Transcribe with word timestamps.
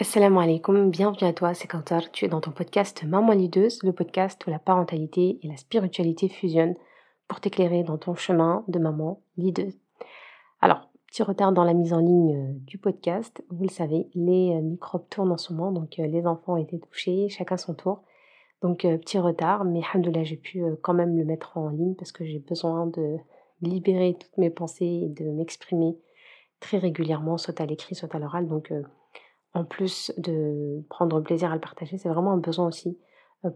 Assalamu 0.00 0.38
alaikum, 0.38 0.88
bienvenue 0.88 1.28
à 1.28 1.34
toi, 1.34 1.52
c'est 1.52 1.68
Kautar. 1.68 2.10
Tu 2.10 2.24
es 2.24 2.28
dans 2.28 2.40
ton 2.40 2.52
podcast 2.52 3.04
Maman 3.04 3.32
Lideuse, 3.32 3.82
le 3.82 3.92
podcast 3.92 4.42
où 4.46 4.50
la 4.50 4.58
parentalité 4.58 5.38
et 5.42 5.46
la 5.46 5.58
spiritualité 5.58 6.30
fusionnent 6.30 6.74
pour 7.28 7.38
t'éclairer 7.40 7.82
dans 7.82 7.98
ton 7.98 8.14
chemin 8.14 8.64
de 8.66 8.78
maman 8.78 9.20
lideuse. 9.36 9.78
Alors, 10.62 10.88
petit 11.06 11.22
retard 11.22 11.52
dans 11.52 11.64
la 11.64 11.74
mise 11.74 11.92
en 11.92 11.98
ligne 11.98 12.34
euh, 12.34 12.52
du 12.64 12.78
podcast. 12.78 13.44
Vous 13.50 13.64
le 13.64 13.68
savez, 13.68 14.08
les 14.14 14.54
euh, 14.54 14.62
microbes 14.62 15.06
tournent 15.10 15.32
en 15.32 15.36
ce 15.36 15.52
moment, 15.52 15.70
donc 15.70 15.98
euh, 15.98 16.06
les 16.06 16.26
enfants 16.26 16.54
ont 16.54 16.56
été 16.56 16.78
touchés, 16.78 17.28
chacun 17.28 17.58
son 17.58 17.74
tour. 17.74 18.02
Donc, 18.62 18.78
petit 18.78 19.18
retard, 19.18 19.66
mais 19.66 19.82
alhamdoulilah, 19.92 20.24
j'ai 20.24 20.38
pu 20.38 20.64
quand 20.80 20.94
même 20.94 21.18
le 21.18 21.26
mettre 21.26 21.58
en 21.58 21.68
ligne 21.68 21.94
parce 21.94 22.12
que 22.12 22.24
j'ai 22.24 22.38
besoin 22.38 22.86
de 22.86 23.18
libérer 23.60 24.16
toutes 24.18 24.38
mes 24.38 24.48
pensées 24.48 25.02
et 25.04 25.08
de 25.10 25.30
m'exprimer 25.30 25.98
très 26.58 26.78
régulièrement, 26.78 27.36
soit 27.36 27.60
à 27.60 27.66
l'écrit, 27.66 27.94
soit 27.94 28.14
à 28.14 28.18
l'oral. 28.18 28.48
Donc, 28.48 28.72
en 29.54 29.64
plus 29.64 30.12
de 30.16 30.84
prendre 30.88 31.20
plaisir 31.20 31.50
à 31.50 31.54
le 31.54 31.60
partager, 31.60 31.98
c'est 31.98 32.08
vraiment 32.08 32.32
un 32.32 32.38
besoin 32.38 32.66
aussi 32.66 32.98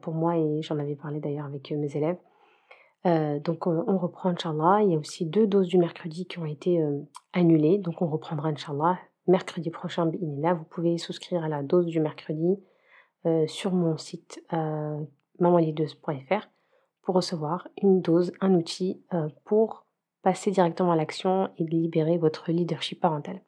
pour 0.02 0.14
moi 0.14 0.37
et 0.37 0.62
j'en 0.62 0.78
avais 0.78 0.96
parlé 0.96 1.20
d'ailleurs 1.20 1.46
avec 1.46 1.70
mes 1.70 1.96
élèves. 1.96 2.18
donc 3.42 3.66
on, 3.66 3.98
reprend 3.98 4.30
Inch'Allah. 4.30 4.82
Il 4.82 4.92
y 4.92 4.96
a 4.96 4.98
aussi 4.98 5.27
deux 5.27 5.46
doses 5.46 5.68
du 5.68 5.78
mercredi 5.78 6.27
qui 6.27 6.38
ont 6.38 6.46
été 6.46 6.82
annulées. 7.32 7.78
Donc 7.78 8.01
on 8.01 8.06
reprendra 8.06 8.48
Inch'Allah 8.48 8.98
mercredi 9.27 9.70
prochain. 9.70 10.10
Là, 10.38 10.54
vous 10.54 10.65
pouvez 10.65 10.98
souscrire 10.98 11.45
à 11.45 11.48
la 11.48 11.62
dose 11.62 11.87
du 11.87 12.01
mercredi 12.01 12.59
sur 13.46 13.73
mon 13.73 13.96
site 13.96 14.45
euh, 14.52 15.01
pour 17.02 17.15
recevoir 17.15 17.68
une 17.82 18.01
dose, 18.01 18.32
un 18.40 18.54
outil 18.54 19.02
pour 19.45 19.87
passer 20.23 20.51
directement 20.51 20.92
à 20.92 20.96
l'action 20.96 21.51
et 21.59 21.65
libérer 21.65 22.18
votre 22.18 22.51
leadership 22.51 23.01
parental. 23.01 23.40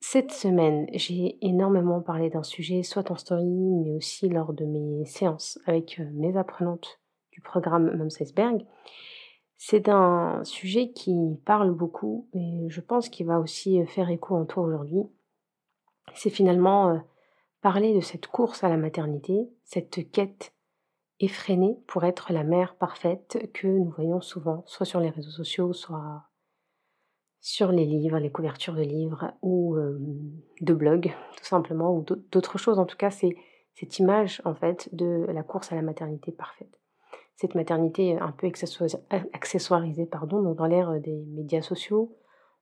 Cette 0.00 0.30
semaine, 0.30 0.86
j'ai 0.92 1.38
énormément 1.40 2.00
parlé 2.00 2.28
d'un 2.30 2.42
sujet, 2.42 2.82
soit 2.82 3.10
en 3.10 3.16
story, 3.16 3.44
mais 3.44 3.92
aussi 3.92 4.28
lors 4.28 4.52
de 4.52 4.64
mes 4.64 5.04
séances 5.06 5.58
avec 5.66 5.98
euh, 5.98 6.08
mes 6.12 6.36
apprenantes 6.36 7.00
du 7.32 7.40
programme 7.40 7.96
Mumsesberg. 7.96 8.64
C'est 9.56 9.88
un 9.88 10.44
sujet 10.44 10.92
qui 10.92 11.16
parle 11.46 11.70
beaucoup 11.70 12.28
et 12.34 12.66
je 12.68 12.80
pense 12.80 13.08
qu'il 13.08 13.26
va 13.26 13.40
aussi 13.40 13.80
euh, 13.80 13.86
faire 13.86 14.10
écho 14.10 14.36
en 14.36 14.44
toi 14.44 14.64
aujourd'hui. 14.64 15.02
C'est 16.14 16.30
finalement 16.30 16.90
euh, 16.90 16.98
parler 17.62 17.94
de 17.94 18.00
cette 18.00 18.26
course 18.26 18.64
à 18.64 18.68
la 18.68 18.76
maternité, 18.76 19.48
cette 19.64 20.10
quête 20.12 20.52
effrénée 21.20 21.78
pour 21.86 22.04
être 22.04 22.32
la 22.34 22.44
mère 22.44 22.76
parfaite 22.76 23.50
que 23.54 23.66
nous 23.66 23.90
voyons 23.96 24.20
souvent, 24.20 24.62
soit 24.66 24.86
sur 24.86 25.00
les 25.00 25.08
réseaux 25.08 25.30
sociaux, 25.30 25.72
soit 25.72 26.24
sur 27.46 27.70
les 27.70 27.84
livres, 27.84 28.18
les 28.18 28.32
couvertures 28.32 28.74
de 28.74 28.82
livres 28.82 29.30
ou 29.40 29.76
de 30.60 30.74
blogs, 30.74 31.14
tout 31.36 31.44
simplement, 31.44 31.96
ou 31.96 32.04
d'autres 32.32 32.58
choses. 32.58 32.80
En 32.80 32.86
tout 32.86 32.96
cas, 32.96 33.10
c'est 33.10 33.36
cette 33.74 34.00
image, 34.00 34.42
en 34.44 34.56
fait, 34.56 34.92
de 34.92 35.26
la 35.28 35.44
course 35.44 35.70
à 35.70 35.76
la 35.76 35.82
maternité 35.82 36.32
parfaite. 36.32 36.80
Cette 37.36 37.54
maternité 37.54 38.18
un 38.18 38.32
peu 38.32 38.48
accessoirisée, 38.48 40.06
pardon, 40.06 40.42
donc 40.42 40.56
dans 40.56 40.66
l'ère 40.66 41.00
des 41.00 41.24
médias 41.36 41.62
sociaux, 41.62 42.16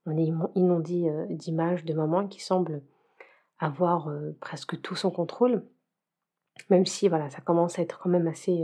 on 0.05 0.19
est 0.19 0.31
inondé 0.55 1.11
d'images 1.31 1.87
de 1.87 1.95
mamans 1.95 2.29
qui 2.29 2.41
semblent 2.41 2.83
avoir 3.59 4.13
presque 4.43 4.83
tout 4.83 4.97
son 4.97 5.11
contrôle, 5.11 5.65
même 6.69 6.85
si 6.85 7.09
voilà, 7.09 7.31
ça 7.31 7.41
commence 7.41 7.79
à 7.79 7.83
être 7.83 8.01
quand 8.01 8.11
même 8.11 8.27
assez... 8.27 8.63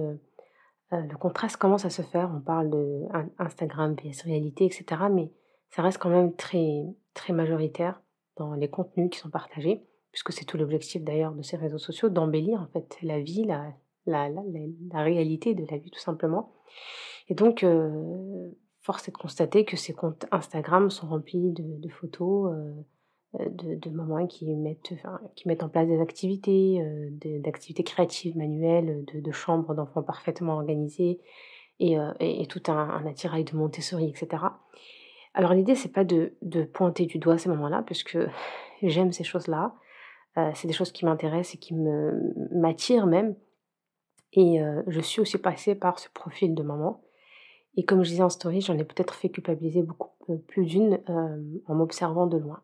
le 0.93 1.17
contraste 1.17 1.57
commence 1.57 1.87
à 1.87 1.91
se 1.91 2.03
faire, 2.03 2.31
on 2.37 2.43
parle 2.43 2.69
de 2.69 3.07
Instagram, 3.39 3.97
PS 3.97 4.21
réalité, 4.21 4.67
etc. 4.67 4.85
Mais 5.11 5.33
ça 5.71 5.83
reste 5.83 5.99
quand 5.99 6.11
même 6.11 6.35
très, 6.35 6.85
très 7.15 7.33
majoritaire 7.33 8.01
dans 8.37 8.55
les 8.55 8.69
contenus 8.69 9.11
qui 9.11 9.19
sont 9.19 9.31
partagés, 9.31 9.83
puisque 10.13 10.33
c'est 10.33 10.45
tout 10.45 10.57
l'objectif 10.57 11.03
d'ailleurs 11.03 11.33
de 11.33 11.43
ces 11.43 11.57
réseaux 11.57 11.79
sociaux, 11.79 12.09
d'embellir 12.09 12.61
en 12.61 12.67
fait 12.67 12.97
la 13.03 13.21
vie, 13.21 13.45
la, 13.45 13.73
la, 14.07 14.29
la, 14.29 15.03
réalité 15.03 15.55
de 15.55 15.65
la 15.71 15.79
vie 15.79 15.91
tout 15.91 16.01
simplement. 16.01 16.53
Et 17.29 17.35
donc, 17.35 17.63
euh, 17.63 18.51
force 18.81 19.09
est 19.09 19.13
de 19.13 19.17
constater 19.17 19.65
que 19.65 19.77
ces 19.77 19.93
comptes 19.93 20.27
Instagram 20.33 20.91
sont 20.91 21.07
remplis 21.07 21.53
de, 21.53 21.89
photos 21.89 22.53
euh, 22.53 23.49
de, 23.49 23.77
de, 23.77 23.91
mamans 23.91 24.27
qui 24.27 24.53
mettent, 24.57 24.95
qui 25.37 25.47
mettent 25.47 25.63
en 25.63 25.69
place 25.69 25.87
des 25.87 26.01
activités, 26.01 26.81
euh, 26.83 27.39
d'activités 27.41 27.85
créatives, 27.85 28.37
manuelles, 28.37 29.05
de, 29.15 29.31
chambres 29.31 29.75
d'enfants 29.75 30.03
parfaitement 30.03 30.55
organisées 30.55 31.21
et, 31.79 31.97
et, 32.19 32.47
tout 32.47 32.63
un, 32.67 32.77
un 32.77 33.07
attirail 33.07 33.45
de 33.45 33.57
Montessori, 33.57 34.09
etc. 34.09 34.43
Alors 35.35 35.55
l'idée, 35.55 35.75
c'est 35.75 35.93
pas 35.93 36.05
de, 36.05 36.35
pointer 36.73 37.07
du 37.07 37.19
doigt 37.19 37.39
ces 37.39 37.49
moments-là, 37.49 37.83
puisque 37.83 38.19
j'aime 38.83 39.13
ces 39.13 39.25
choses-là. 39.25 39.75
Euh, 40.39 40.51
c'est 40.55 40.69
des 40.69 40.75
choses 40.75 40.93
qui 40.93 41.05
m'intéressent 41.05 41.55
et 41.55 41.59
qui 41.59 41.75
m'attirent 41.75 43.07
même. 43.07 43.37
Et 44.33 44.63
euh, 44.63 44.83
je 44.87 45.01
suis 45.01 45.21
aussi 45.21 45.39
passée 45.39 45.75
par 45.75 45.99
ce 45.99 46.09
profil 46.09 46.55
de 46.55 46.63
maman. 46.63 47.03
Et 47.77 47.85
comme 47.85 48.03
je 48.03 48.11
disais 48.11 48.23
en 48.23 48.29
story, 48.29 48.61
j'en 48.61 48.79
ai 48.79 48.85
peut-être 48.85 49.15
fait 49.15 49.29
culpabiliser 49.29 49.83
beaucoup 49.83 50.11
euh, 50.31 50.39
plus 50.49 50.65
d'une 50.67 51.01
en 51.67 51.75
m'observant 51.75 52.27
de 52.27 52.37
loin. 52.37 52.63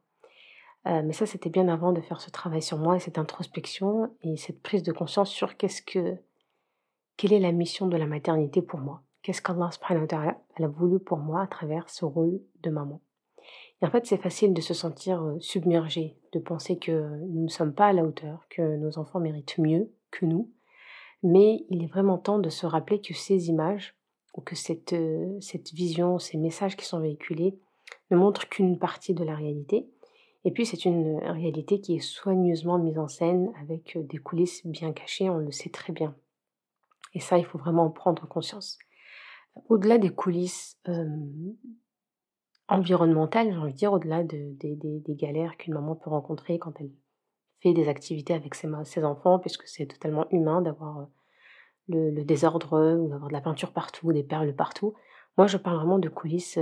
mais 0.85 1.13
ça, 1.13 1.27
c'était 1.27 1.51
bien 1.51 1.69
avant 1.69 1.93
de 1.93 2.01
faire 2.01 2.21
ce 2.21 2.31
travail 2.31 2.63
sur 2.63 2.79
moi 2.79 2.97
et 2.97 3.01
cette 3.01 3.19
introspection 3.19 4.11
et 4.23 4.37
cette 4.37 4.63
prise 4.63 4.83
de 4.83 4.93
conscience 4.93 5.31
sur 5.31 5.57
qu'est-ce 5.57 5.83
que, 5.83 6.17
quelle 7.17 7.33
est 7.33 7.41
la 7.41 7.53
mission 7.53 7.89
de 7.89 7.97
la 7.97 8.07
maternité 8.07 8.63
pour 8.63 8.81
moi 8.81 9.03
qu'est-ce 9.27 9.43
qu'Allah 9.43 9.71
a 9.91 10.69
voulu 10.69 11.01
pour 11.01 11.19
moi 11.19 11.43
à 11.43 11.49
travers 11.49 11.91
ce 11.91 12.05
rôle 12.05 12.41
de 12.63 12.71
maman. 12.71 13.01
Et 13.83 13.85
en 13.85 13.91
fait, 13.91 14.07
c'est 14.07 14.23
facile 14.23 14.55
de 14.55 14.61
se 14.61 14.73
sentir 14.73 15.21
euh, 15.21 15.37
submergé, 15.41 16.17
de 16.33 16.39
penser 16.39 16.79
que 16.79 16.93
nous 17.27 17.43
ne 17.43 17.49
sommes 17.49 17.75
pas 17.75 17.87
à 17.87 17.93
la 17.93 18.05
hauteur, 18.05 18.47
que 18.51 18.77
nos 18.77 18.99
enfants 18.99 19.19
méritent 19.19 19.59
mieux 19.59 19.91
que 20.13 20.27
nous. 20.27 20.53
Mais 21.25 21.67
il 21.71 21.83
est 21.83 21.89
vraiment 21.89 22.19
temps 22.19 22.39
de 22.39 22.49
se 22.51 22.67
rappeler 22.67 23.01
que 23.01 23.15
ces 23.15 23.49
images, 23.49 23.97
ou 24.37 24.43
que 24.43 24.55
cette, 24.55 24.93
euh, 24.93 25.37
cette 25.41 25.73
vision, 25.73 26.21
ces 26.21 26.39
messages 26.39 26.77
qui 26.77 26.85
sont 26.85 27.01
véhiculés, 27.01 27.59
ne 28.13 28.17
montrent 28.17 28.49
qu'une 28.49 28.79
partie 28.79 29.13
de 29.13 29.25
la 29.25 29.35
réalité. 29.35 29.89
Et 30.45 30.53
puis 30.53 30.67
c'est 30.67 30.85
une 30.85 31.19
réalité 31.19 31.81
qui 31.81 31.97
est 31.97 32.01
soigneusement 32.01 32.79
mise 32.79 32.99
en 33.01 33.09
scène 33.09 33.53
avec 33.61 33.97
euh, 33.97 34.05
des 34.05 34.19
coulisses 34.19 34.65
bien 34.65 34.93
cachées, 34.93 35.29
on 35.29 35.39
le 35.39 35.51
sait 35.51 35.71
très 35.71 35.93
bien. 35.93 36.15
Et 37.13 37.19
ça, 37.19 37.39
il 37.39 37.45
faut 37.45 37.59
vraiment 37.59 37.87
en 37.87 37.91
prendre 37.91 38.29
conscience 38.29 38.79
au-delà 39.69 39.99
des 39.99 40.11
coulisses 40.11 40.81
environnementales, 42.69 43.53
j'ai 43.53 43.59
envie 43.59 43.73
de 43.73 43.79
dire, 43.79 43.93
au-delà 43.93 44.23
de, 44.23 44.57
des 44.59 45.15
galères 45.15 45.57
qu'une 45.57 45.75
maman 45.75 45.95
peut 45.95 46.11
rencontrer 46.11 46.59
quand 46.59 46.81
elle 46.81 46.91
fait 47.61 47.73
des 47.73 47.89
activités 47.89 48.35
avec 48.35 48.55
ses, 48.55 49.05
enfants, 49.05 49.39
puisque 49.39 49.67
c'est 49.67 49.87
totalement 49.87 50.27
humain 50.31 50.61
d'avoir 50.61 51.09
le, 51.89 52.23
désordre 52.25 52.97
ou 52.97 53.09
d'avoir 53.09 53.29
de 53.29 53.33
la 53.33 53.41
peinture 53.41 53.73
partout, 53.73 54.13
des 54.13 54.25
perles 54.25 54.55
partout. 54.55 54.95
Moi, 55.39 55.47
je 55.47 55.57
parle 55.57 55.77
vraiment 55.77 55.99
de 55.99 56.09
coulisses 56.09 56.59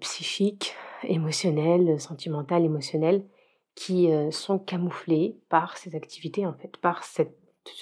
psychiques, 0.00 0.74
émotionnelles, 1.04 1.98
sentimentales, 2.00 2.64
émotionnelles, 2.64 3.26
qui 3.74 4.08
sont 4.30 4.58
camouflées 4.58 5.38
par 5.48 5.78
ces 5.78 5.94
activités, 5.96 6.46
en 6.46 6.54
fait, 6.54 6.76
par 6.76 7.02
ce 7.04 7.22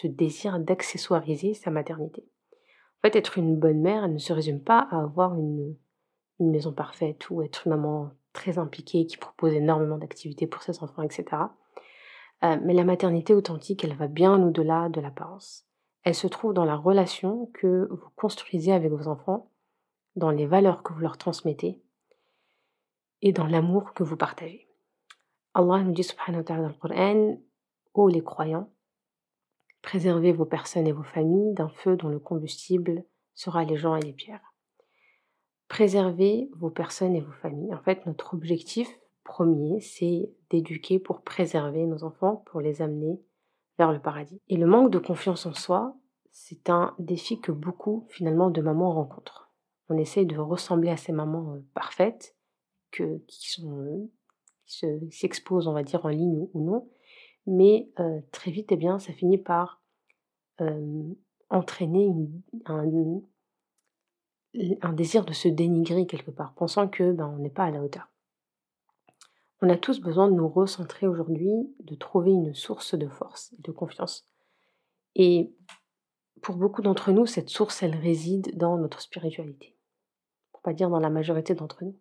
désir 0.07 0.59
d'accessoiriser 0.61 1.55
sa 1.55 1.71
maternité. 1.71 2.25
En 2.99 3.09
fait, 3.09 3.17
être 3.17 3.39
une 3.39 3.57
bonne 3.57 3.81
mère, 3.81 4.05
elle 4.05 4.15
ne 4.15 4.19
se 4.19 4.33
résume 4.33 4.61
pas 4.61 4.89
à 4.91 5.01
avoir 5.01 5.35
une, 5.39 5.77
maison 6.41 6.73
parfaite 6.73 7.31
ou 7.31 7.43
être 7.43 7.67
une 7.67 7.71
maman 7.71 8.11
très 8.33 8.59
impliquée 8.59 9.07
qui 9.07 9.17
propose 9.17 9.53
énormément 9.55 9.99
d'activités 9.99 10.47
pour 10.47 10.63
ses 10.63 10.83
enfants, 10.85 11.03
etc. 11.03 11.25
Euh, 12.45 12.57
mais 12.65 12.75
la 12.75 12.85
maternité 12.85 13.35
authentique, 13.35 13.83
elle 13.83 13.97
va 13.97 14.07
bien 14.07 14.41
au-delà 14.41 14.89
de 14.89 15.01
l'apparence. 15.01 15.65
Elle 16.05 16.15
se 16.15 16.29
trouve 16.29 16.55
dans 16.55 16.65
la 16.65 16.77
relation 16.77 17.51
que 17.55 17.89
vous 17.91 18.11
construisez 18.15 18.73
avec 18.73 18.93
vos 18.93 19.09
enfants, 19.09 19.51
dans 20.15 20.31
les 20.31 20.47
valeurs 20.47 20.83
que 20.83 20.93
vous 20.93 21.01
leur 21.01 21.19
transmettez 21.19 21.83
et 23.23 23.33
dans 23.33 23.47
l'amour 23.47 23.95
que 23.95 24.05
vous 24.05 24.17
partagez. 24.17 24.69
Allah 25.55 25.83
nous 25.83 25.93
dit 25.93 26.05
subhanahu 26.05 26.41
wa 26.41 26.45
ta'ala 26.45 26.63
dans 26.63 26.89
le 26.89 27.39
ô 27.95 28.09
les 28.09 28.23
croyants, 28.23 28.71
Préservez 29.89 30.33
vos 30.33 30.45
personnes 30.45 30.87
et 30.87 30.93
vos 30.93 31.03
familles 31.03 31.55
d'un 31.55 31.71
feu 31.71 31.97
dont 31.97 32.11
le 32.11 32.19
combustible 32.19 33.07
sera 33.35 33.65
les 33.65 33.79
gens 33.79 33.97
et 33.97 34.03
les 34.03 34.13
pierres. 34.13 34.53
Préservez 35.67 36.51
vos 36.59 36.69
personnes 36.69 37.15
et 37.15 37.23
vos 37.23 37.33
familles. 37.33 37.75
En 37.75 37.81
fait, 37.81 38.05
notre 38.05 38.35
objectif 38.35 38.87
premier, 39.25 39.81
c'est 39.81 40.31
d'éduquer 40.51 40.99
pour 40.99 41.23
préserver 41.23 41.87
nos 41.87 42.05
enfants, 42.05 42.45
pour 42.45 42.61
les 42.61 42.83
amener 42.83 43.19
vers 43.79 43.91
le 43.91 43.99
paradis. 43.99 44.43
Et 44.51 44.59
le 44.59 44.67
manque 44.67 44.91
de 44.91 44.99
confiance 44.99 45.47
en 45.47 45.55
soi, 45.55 45.97
c'est 46.33 46.69
un 46.69 46.95
défi 46.99 47.41
que 47.41 47.51
beaucoup 47.51 48.05
finalement 48.11 48.51
de 48.51 48.61
mamans 48.61 48.93
rencontrent. 48.93 49.51
On 49.89 49.97
essaye 49.97 50.27
de 50.27 50.37
ressembler 50.37 50.91
à 50.91 50.99
ces 50.99 51.13
mamans 51.13 51.55
euh, 51.55 51.65
parfaites 51.73 52.37
que, 52.91 53.25
qui 53.27 53.53
sont 53.53 54.11
qui 54.67 55.11
s'exposent, 55.11 55.67
on 55.67 55.73
va 55.73 55.83
dire, 55.83 56.05
en 56.05 56.11
ligne 56.11 56.47
ou 56.53 56.63
non, 56.63 56.91
mais 57.49 57.89
euh, 57.99 58.21
très 58.31 58.51
vite, 58.51 58.71
eh 58.73 58.77
bien, 58.77 58.99
ça 58.99 59.13
finit 59.13 59.39
par 59.39 59.83
entraîner 61.51 62.11
un, 62.67 62.85
désir 64.93 65.25
de 65.25 65.33
se 65.33 65.47
dénigrer 65.47 66.07
quelque 66.07 66.33
part, 66.33 66.53
pensant 66.55 66.89
que 66.89 67.13
ben, 67.13 67.27
on 67.27 67.39
n'est 67.39 67.49
pas 67.49 67.65
à 67.65 67.71
la 67.71 67.81
hauteur. 67.83 68.09
On 69.63 69.69
a 69.71 69.77
tous 69.77 70.01
besoin 70.01 70.29
de 70.29 70.35
nous 70.35 70.49
recentrer 70.49 71.07
aujourd'hui, 71.07 71.73
de 71.81 71.95
trouver 71.95 72.33
une 72.33 72.55
source 72.55 72.97
de 72.97 73.09
force 73.09 73.53
et 73.59 73.63
de 73.63 73.73
confiance. 73.73 74.27
Et 75.15 75.53
pour 76.43 76.57
beaucoup 76.57 76.83
d'entre 76.83 77.13
nous, 77.13 77.27
cette 77.27 77.49
source, 77.49 77.83
elle 77.83 77.97
réside 77.97 78.57
dans 78.57 78.77
notre 78.79 79.01
spiritualité. 79.01 79.77
Pour 80.53 80.61
pas 80.61 80.75
dire 80.75 80.91
dans 80.91 81.01
la 81.01 81.11
majorité 81.11 81.55
d'entre 81.55 81.85
nous. 81.85 81.97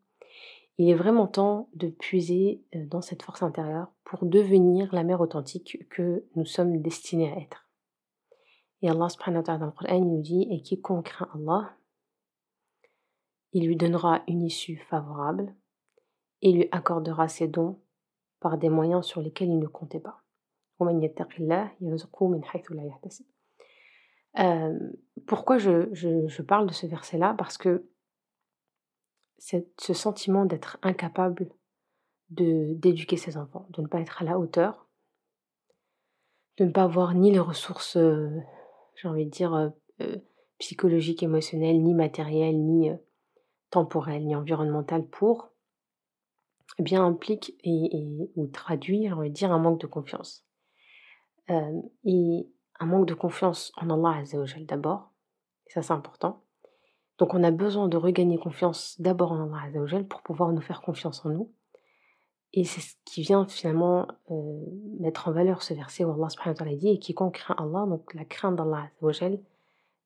Il 0.77 0.89
est 0.89 0.95
vraiment 0.95 1.27
temps 1.27 1.69
de 1.73 1.87
puiser 1.87 2.63
euh, 2.75 2.85
dans 2.85 3.01
cette 3.01 3.23
force 3.23 3.43
intérieure 3.43 3.91
pour 4.03 4.25
devenir 4.25 4.93
la 4.93 5.03
mère 5.03 5.21
authentique 5.21 5.87
que 5.89 6.25
nous 6.35 6.45
sommes 6.45 6.81
destinés 6.81 7.31
à 7.31 7.37
être. 7.37 7.67
Et 8.81 8.89
Allah 8.89 9.09
subhanahu 9.09 9.39
wa 9.39 9.43
ta'ala 9.43 9.99
nous 9.99 10.21
dit 10.21 10.47
Et 10.51 10.61
quiconque 10.61 11.05
craint 11.05 11.29
Allah, 11.33 11.75
il 13.53 13.67
lui 13.67 13.75
donnera 13.75 14.21
une 14.27 14.43
issue 14.43 14.77
favorable 14.89 15.55
et 16.41 16.51
lui 16.51 16.67
accordera 16.71 17.27
ses 17.27 17.47
dons 17.47 17.79
par 18.39 18.57
des 18.57 18.69
moyens 18.69 19.05
sur 19.05 19.21
lesquels 19.21 19.49
il 19.49 19.59
ne 19.59 19.67
comptait 19.67 19.99
pas. 19.99 20.21
Euh, 24.39 24.79
pourquoi 25.25 25.57
je, 25.57 26.41
parle 26.43 26.67
de 26.67 26.73
ce 26.73 26.85
verset-là? 26.85 27.33
Parce 27.35 27.57
que 27.57 27.89
ce 29.37 29.93
sentiment 29.93 30.45
d'être 30.45 30.77
incapable 30.81 31.49
de 32.29 32.73
d'éduquer 32.73 33.17
ses 33.17 33.37
enfants, 33.37 33.67
de 33.69 33.81
ne 33.81 33.87
pas 33.87 34.01
être 34.01 34.21
à 34.21 34.25
la 34.25 34.37
hauteur, 34.37 34.87
de 36.57 36.65
ne 36.65 36.71
pas 36.71 36.83
avoir 36.83 37.13
ni 37.13 37.31
les 37.31 37.39
ressources, 37.39 37.97
euh, 37.97 38.29
j'ai 38.95 39.07
envie 39.07 39.25
de 39.25 39.31
dire, 39.31 39.53
euh, 40.01 40.15
psychologiques, 40.57 41.23
émotionnelles, 41.23 41.81
ni 41.81 41.93
matérielles, 41.93 42.59
ni 42.59 42.89
temporelles, 43.69 44.25
ni 44.25 44.35
environnementales 44.35 45.07
pour, 45.07 45.51
eh 46.79 46.83
bien 46.83 47.05
implique 47.05 47.55
et, 47.63 48.31
ou 48.35 48.47
traduit, 48.47 49.03
j'ai 49.03 49.13
envie 49.13 49.29
de 49.29 49.35
dire, 49.35 49.51
un 49.51 49.59
manque 49.59 49.81
de 49.81 49.87
confiance. 49.87 50.45
et 52.03 52.49
un 52.79 52.85
manque 52.85 53.07
de 53.07 53.13
confiance 53.13 53.71
en 53.77 53.89
Allah 53.89 54.23
d'abord, 54.61 55.13
et 55.67 55.71
ça 55.71 55.81
c'est 55.81 55.93
important. 55.93 56.43
Donc 57.17 57.33
on 57.33 57.43
a 57.43 57.51
besoin 57.51 57.87
de 57.87 57.97
regagner 57.97 58.37
confiance 58.37 58.95
d'abord 58.99 59.31
en 59.31 59.51
Allah 59.51 60.03
pour 60.09 60.21
pouvoir 60.21 60.51
nous 60.51 60.61
faire 60.61 60.81
confiance 60.81 61.25
en 61.25 61.29
nous. 61.29 61.51
Et 62.53 62.63
c'est 62.63 62.81
ce 62.81 62.95
qui 63.05 63.21
vient 63.21 63.45
finalement 63.45 64.07
euh, 64.31 64.65
mettre 64.99 65.27
en 65.27 65.31
valeur 65.31 65.63
ce 65.63 65.73
verset 65.73 66.05
où 66.05 66.11
Allah 66.11 66.29
subhanahu 66.29 66.53
wa 66.53 66.57
ta'ala 66.57 66.75
dit 66.75 66.89
Et 66.89 66.99
quiconque 66.99 67.35
craint 67.35 67.55
Allah, 67.57 67.85
donc 67.87 68.13
la 68.13 68.25
crainte 68.25 68.55
d'Allah 68.55 68.89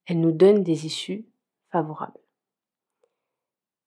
elle 0.07 0.19
nous 0.19 0.31
donne 0.31 0.63
des 0.63 0.85
issues 0.85 1.27
favorables. 1.71 2.19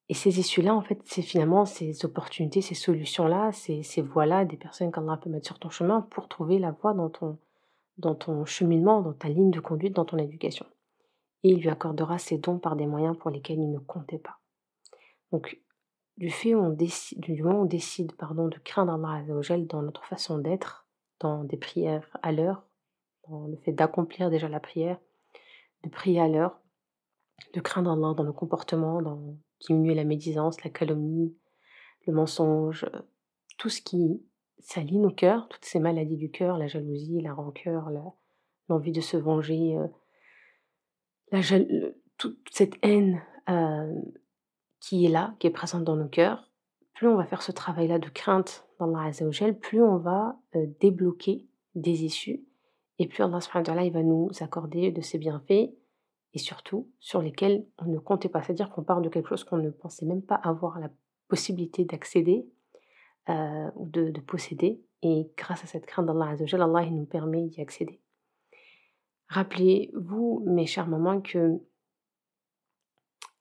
Et 0.08 0.14
ces 0.14 0.38
issues-là, 0.38 0.74
en 0.74 0.82
fait, 0.82 1.00
c'est 1.04 1.22
finalement 1.22 1.64
ces 1.64 2.04
opportunités, 2.04 2.60
ces 2.60 2.74
solutions-là, 2.74 3.52
ces, 3.52 3.82
ces 3.82 4.02
voies-là, 4.02 4.44
des 4.44 4.56
personnes 4.56 4.92
qu'Allah 4.92 5.16
peut 5.16 5.30
mettre 5.30 5.46
sur 5.46 5.58
ton 5.58 5.70
chemin 5.70 6.02
pour 6.02 6.28
trouver 6.28 6.58
la 6.58 6.72
voie 6.72 6.94
dans 6.94 8.14
ton 8.14 8.44
cheminement, 8.44 9.00
dans 9.00 9.14
ta 9.14 9.28
ligne 9.28 9.50
de 9.50 9.60
conduite, 9.60 9.94
dans 9.94 10.04
ton 10.04 10.18
éducation. 10.18 10.66
Et 11.44 11.50
il 11.50 11.60
lui 11.60 11.68
accordera 11.68 12.18
ses 12.18 12.38
dons 12.38 12.58
par 12.58 12.74
des 12.74 12.86
moyens 12.86 13.16
pour 13.16 13.30
lesquels 13.30 13.58
il 13.58 13.70
ne 13.70 13.78
comptait 13.78 14.18
pas. 14.18 14.40
Donc, 15.30 15.60
du 16.16 16.30
fait 16.30 16.54
on 16.54 16.70
décide, 16.70 17.20
du 17.20 17.42
moment 17.42 17.60
où 17.60 17.62
on 17.62 17.66
décide 17.66 18.12
pardon, 18.16 18.48
de 18.48 18.58
craindre 18.58 18.94
Allah 18.94 19.22
dans 19.68 19.82
notre 19.82 20.04
façon 20.04 20.38
d'être, 20.38 20.86
dans 21.20 21.44
des 21.44 21.56
prières 21.56 22.16
à 22.22 22.32
l'heure, 22.32 22.64
dans 23.28 23.46
le 23.46 23.56
fait 23.58 23.72
d'accomplir 23.72 24.30
déjà 24.30 24.48
la 24.48 24.60
prière, 24.60 24.98
de 25.82 25.90
prier 25.90 26.20
à 26.20 26.28
l'heure, 26.28 26.58
de 27.52 27.60
craindre 27.60 27.90
Allah 27.92 28.14
dans 28.16 28.24
nos 28.24 28.32
comportements, 28.32 29.02
dans 29.02 29.36
diminuer 29.60 29.94
la 29.94 30.04
médisance, 30.04 30.62
la 30.64 30.70
calomnie, 30.70 31.36
le 32.06 32.12
mensonge, 32.12 32.86
tout 33.58 33.68
ce 33.68 33.80
qui 33.80 34.22
salit 34.58 34.98
nos 34.98 35.10
cœurs, 35.10 35.48
toutes 35.48 35.64
ces 35.64 35.78
maladies 35.78 36.16
du 36.16 36.30
cœur, 36.30 36.58
la 36.58 36.66
jalousie, 36.66 37.20
la 37.20 37.34
rancœur, 37.34 37.90
l'envie 38.68 38.92
de 38.92 39.00
se 39.00 39.16
venger, 39.16 39.76
euh, 39.76 39.86
la 41.32 41.40
toute 42.16 42.38
cette 42.50 42.74
haine 42.82 43.20
euh, 43.48 44.00
qui 44.80 45.04
est 45.04 45.08
là, 45.08 45.34
qui 45.38 45.46
est 45.46 45.50
présente 45.50 45.84
dans 45.84 45.96
nos 45.96 46.08
cœurs, 46.08 46.50
plus 46.94 47.08
on 47.08 47.16
va 47.16 47.24
faire 47.24 47.42
ce 47.42 47.52
travail-là 47.52 47.98
de 47.98 48.08
crainte 48.08 48.66
dans 48.78 48.86
Allah 48.86 49.08
Azzawajal, 49.08 49.58
plus 49.58 49.82
on 49.82 49.98
va 49.98 50.38
euh, 50.54 50.66
débloquer 50.80 51.46
des 51.74 52.04
issues, 52.04 52.44
et 52.98 53.08
plus 53.08 53.22
Allah 53.22 53.40
il 53.84 53.92
va 53.92 54.02
nous 54.02 54.30
accorder 54.40 54.92
de 54.92 55.00
ses 55.00 55.18
bienfaits, 55.18 55.74
et 56.34 56.38
surtout 56.38 56.88
sur 56.98 57.20
lesquels 57.20 57.66
on 57.78 57.86
ne 57.86 57.98
comptait 57.98 58.28
pas. 58.28 58.42
C'est-à-dire 58.42 58.70
qu'on 58.70 58.82
part 58.82 59.00
de 59.00 59.08
quelque 59.08 59.28
chose 59.28 59.44
qu'on 59.44 59.56
ne 59.56 59.70
pensait 59.70 60.06
même 60.06 60.22
pas 60.22 60.34
avoir 60.36 60.78
la 60.78 60.90
possibilité 61.28 61.84
d'accéder, 61.84 62.46
euh, 63.28 63.70
ou 63.76 63.88
de, 63.88 64.12
posséder. 64.20 64.82
Et 65.02 65.30
grâce 65.36 65.64
à 65.64 65.66
cette 65.66 65.86
crainte 65.86 66.06
d'Allah 66.06 66.30
Azzawajal, 66.30 66.62
Allah 66.62 66.90
nous 66.90 67.06
permet 67.06 67.46
d'y 67.46 67.60
accéder. 67.60 68.00
Rappelez-vous, 69.28 70.44
mes 70.46 70.66
chères 70.66 70.86
mamans, 70.86 71.20
que 71.20 71.60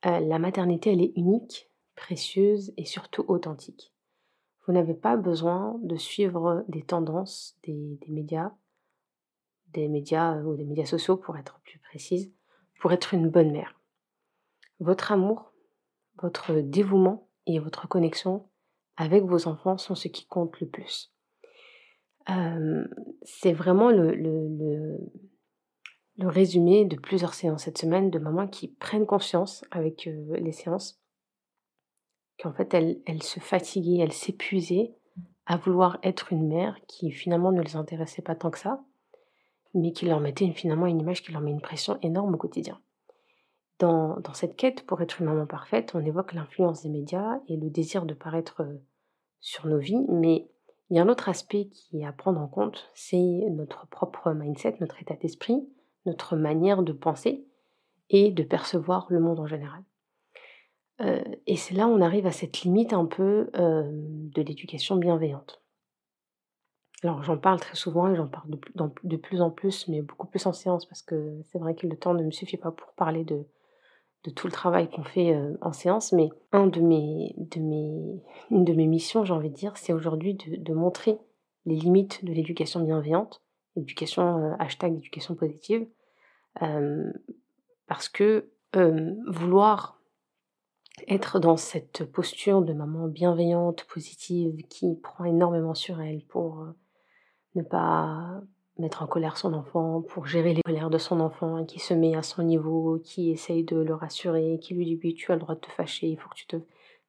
euh, 0.06 0.19
la 0.19 0.39
maternité, 0.39 0.94
elle 0.94 1.01
est 1.01 1.13
unique, 1.15 1.69
précieuse 1.95 2.74
et 2.77 2.85
surtout 2.85 3.24
authentique. 3.27 3.94
Vous 4.65 4.74
n'avez 4.74 4.94
pas 4.94 5.18
besoin 5.18 5.77
de 5.81 5.95
suivre 5.97 6.63
des 6.68 6.83
tendances 6.83 7.57
des, 7.63 8.00
médias, 8.07 8.51
des 9.69 9.88
médias 9.88 10.41
ou 10.41 10.56
des 10.56 10.63
médias 10.63 10.85
sociaux 10.85 11.18
pour 11.18 11.38
être 11.38 11.59
plus 11.63 11.80
précise, 11.80 12.31
pour 12.79 12.91
être 12.91 13.13
une 13.13 13.29
bonne 13.29 13.51
mère. 13.51 13.79
Votre 14.79 15.12
amour, 15.12 15.53
votre 16.21 16.53
dévouement 16.56 17.29
et 17.45 17.59
votre 17.59 17.88
connexion 17.88 18.50
avec 18.95 19.24
vos 19.24 19.47
enfants 19.47 19.77
sont 19.77 19.95
ce 19.95 20.07
qui 20.07 20.25
compte 20.27 20.59
le 20.59 20.68
plus. 20.68 21.13
c'est 23.24 23.53
vraiment 23.53 23.89
le, 23.89 24.97
résumé 26.19 26.86
de 26.86 26.95
plusieurs 26.95 27.33
séances 27.33 27.63
cette 27.63 27.77
semaine 27.77 28.10
de 28.10 28.19
mamans 28.19 28.48
qui 28.48 28.68
prennent 28.68 29.06
conscience 29.06 29.65
avec 29.71 30.06
les 30.06 30.51
séances 30.51 31.00
qu'en 32.39 32.54
fait 32.54 32.74
elles, 32.74 33.24
se 33.24 33.39
fatiguaient, 33.39 34.04
elles 34.04 34.13
s'épuisaient 34.13 34.95
à 35.45 35.57
vouloir 35.57 36.00
être 36.04 36.31
une 36.31 36.48
mère 36.48 36.77
qui 36.88 37.12
finalement 37.12 37.51
ne 37.51 37.62
les 37.62 37.75
intéressait 37.75 38.21
pas 38.21 38.36
tant 38.36 38.51
que 38.51 38.60
ça, 38.60 38.83
mais 39.74 39.92
qui 39.92 40.06
leur 40.06 40.19
mettait 40.19 40.50
finalement 40.51 40.88
une 40.88 41.01
image 41.01 41.24
qui 41.24 41.31
leur 41.31 41.42
met 41.42 41.51
une 41.51 41.62
pression 41.62 41.98
énorme 42.01 42.36
au 42.36 42.38
quotidien. 42.38 42.80
Dans, 43.80 44.21
cette 44.33 44.56
quête 44.56 44.86
pour 44.86 45.01
être 45.01 45.19
une 45.19 45.25
maman 45.25 45.45
parfaite, 45.45 45.92
on 45.94 46.06
évoque 46.06 46.33
l'influence 46.33 46.83
des 46.83 46.89
médias 46.89 47.39
et 47.48 47.57
le 47.57 47.69
désir 47.69 48.06
de 48.06 48.13
paraître 48.13 48.62
euh, 48.62 48.81
sur 49.42 49.68
nos 49.68 49.80
vies, 49.80 50.06
mais 50.07 50.48
il 50.89 50.95
y 50.95 51.00
a 51.00 51.04
un 51.04 51.10
autre 51.10 51.27
aspect 51.27 51.65
qui 51.65 52.00
est 52.00 52.06
à 52.06 52.13
prendre 52.13 52.39
en 52.39 52.48
compte, 52.48 52.89
c'est 52.94 53.18
notre 53.50 53.88
propre 53.88 54.32
mindset, 54.32 54.77
notre 54.79 55.01
état 55.01 55.15
d'esprit, 55.15 55.67
notre 56.05 56.36
manière 56.36 56.83
de 56.83 56.93
penser 56.93 57.45
et 58.10 58.31
de 58.31 58.43
percevoir 58.43 59.07
le 59.10 59.19
monde 59.19 59.39
en 59.39 59.48
général. 59.48 59.83
Euh, 61.01 61.24
et 61.48 61.57
c'est 61.57 61.74
là 61.74 61.88
où 61.88 61.91
on 61.91 62.01
arrive 62.01 62.27
à 62.27 62.31
cette 62.31 62.62
limite 62.62 62.93
un 62.93 63.05
peu 63.05 63.50
euh, 63.55 63.83
de 63.91 64.41
l'éducation 64.41 64.95
bienveillante. 64.95 65.62
Alors 67.03 67.22
j'en 67.24 67.38
parle 67.38 67.60
très 67.60 67.75
souvent 67.75 68.10
et 68.10 68.15
j'en 68.15 68.27
parle 68.27 68.50
de, 69.03 69.17
plus 69.17 69.41
en 69.41 69.50
plus, 69.50 69.88
mais 69.89 70.01
beaucoup 70.01 70.27
plus 70.27 70.45
en 70.45 70.53
séance 70.53 70.86
parce 70.86 71.01
que 71.01 71.41
c'est 71.51 71.60
vrai 71.60 71.75
que 71.75 71.86
le 71.86 71.98
temps 71.98 72.13
ne 72.13 72.24
me 72.24 72.31
suffit 72.31 72.57
pas 72.57 72.72
pour 72.72 72.93
parler 72.93 73.25
de, 73.25 73.45
tout 74.36 74.48
le 74.48 74.53
travail 74.53 74.89
qu'on 74.89 75.03
fait 75.03 75.36
euh, 75.36 75.57
en 75.62 75.74
séance, 75.74 76.13
mais 76.13 76.29
une 76.53 76.69
de 76.69 76.79
mes 78.74 78.88
missions, 78.88 79.25
j'ai 79.25 79.33
envie 79.33 79.50
de 79.50 79.55
dire, 79.55 79.75
c'est 79.75 79.91
aujourd'hui 79.91 80.36
de, 80.36 80.74
montrer 80.74 81.17
les 81.65 81.75
limites 81.75 82.24
de 82.24 82.31
l'éducation 82.31 82.79
bienveillante, 82.79 83.41
l'éducation 83.75 84.38
euh, 84.38 84.56
hashtag 84.60 84.96
éducation 84.96 85.36
positive, 85.36 85.88
euh, 86.62 87.12
parce 87.88 88.10
que 88.10 88.50
vouloir 89.27 90.01
être 91.08 91.39
dans 91.39 91.58
cette 91.58 92.06
posture 92.12 92.63
de 92.63 92.74
maman 92.74 93.08
bienveillante, 93.08 93.84
positive, 93.84 94.65
qui 94.68 94.96
prend 94.96 95.25
énormément 95.25 95.75
sur 95.75 96.01
elle 96.01 96.24
pour 96.25 96.65
ne 97.53 97.62
pas 97.62 98.42
mettre 98.80 99.03
en 99.03 99.08
colère 99.08 99.38
son 99.38 99.53
enfant, 99.53 100.01
pour 100.01 100.25
gérer 100.25 100.53
les 100.53 100.63
colères 100.63 100.89
de 100.89 100.98
son 100.98 101.20
enfant, 101.20 101.65
qui 101.65 101.80
se 101.80 101.94
met 101.94 102.15
à 102.15 102.24
son 102.24 102.44
niveau, 102.44 103.00
qui 103.03 103.32
essaye 103.32 103.63
de 103.63 103.77
le 103.77 103.94
rassurer, 103.94 104.58
qui 104.60 104.74
lui 104.74 104.86
dit 104.86 105.00
oui, 105.03 105.13
tu 105.13 105.32
as 105.32 105.36
le 105.36 105.42
droit 105.42 105.56
de 105.56 105.60
te 105.60 105.70
fâcher, 105.70 106.08
il 106.08 106.20
tu 106.36 106.48
te... 106.48 106.58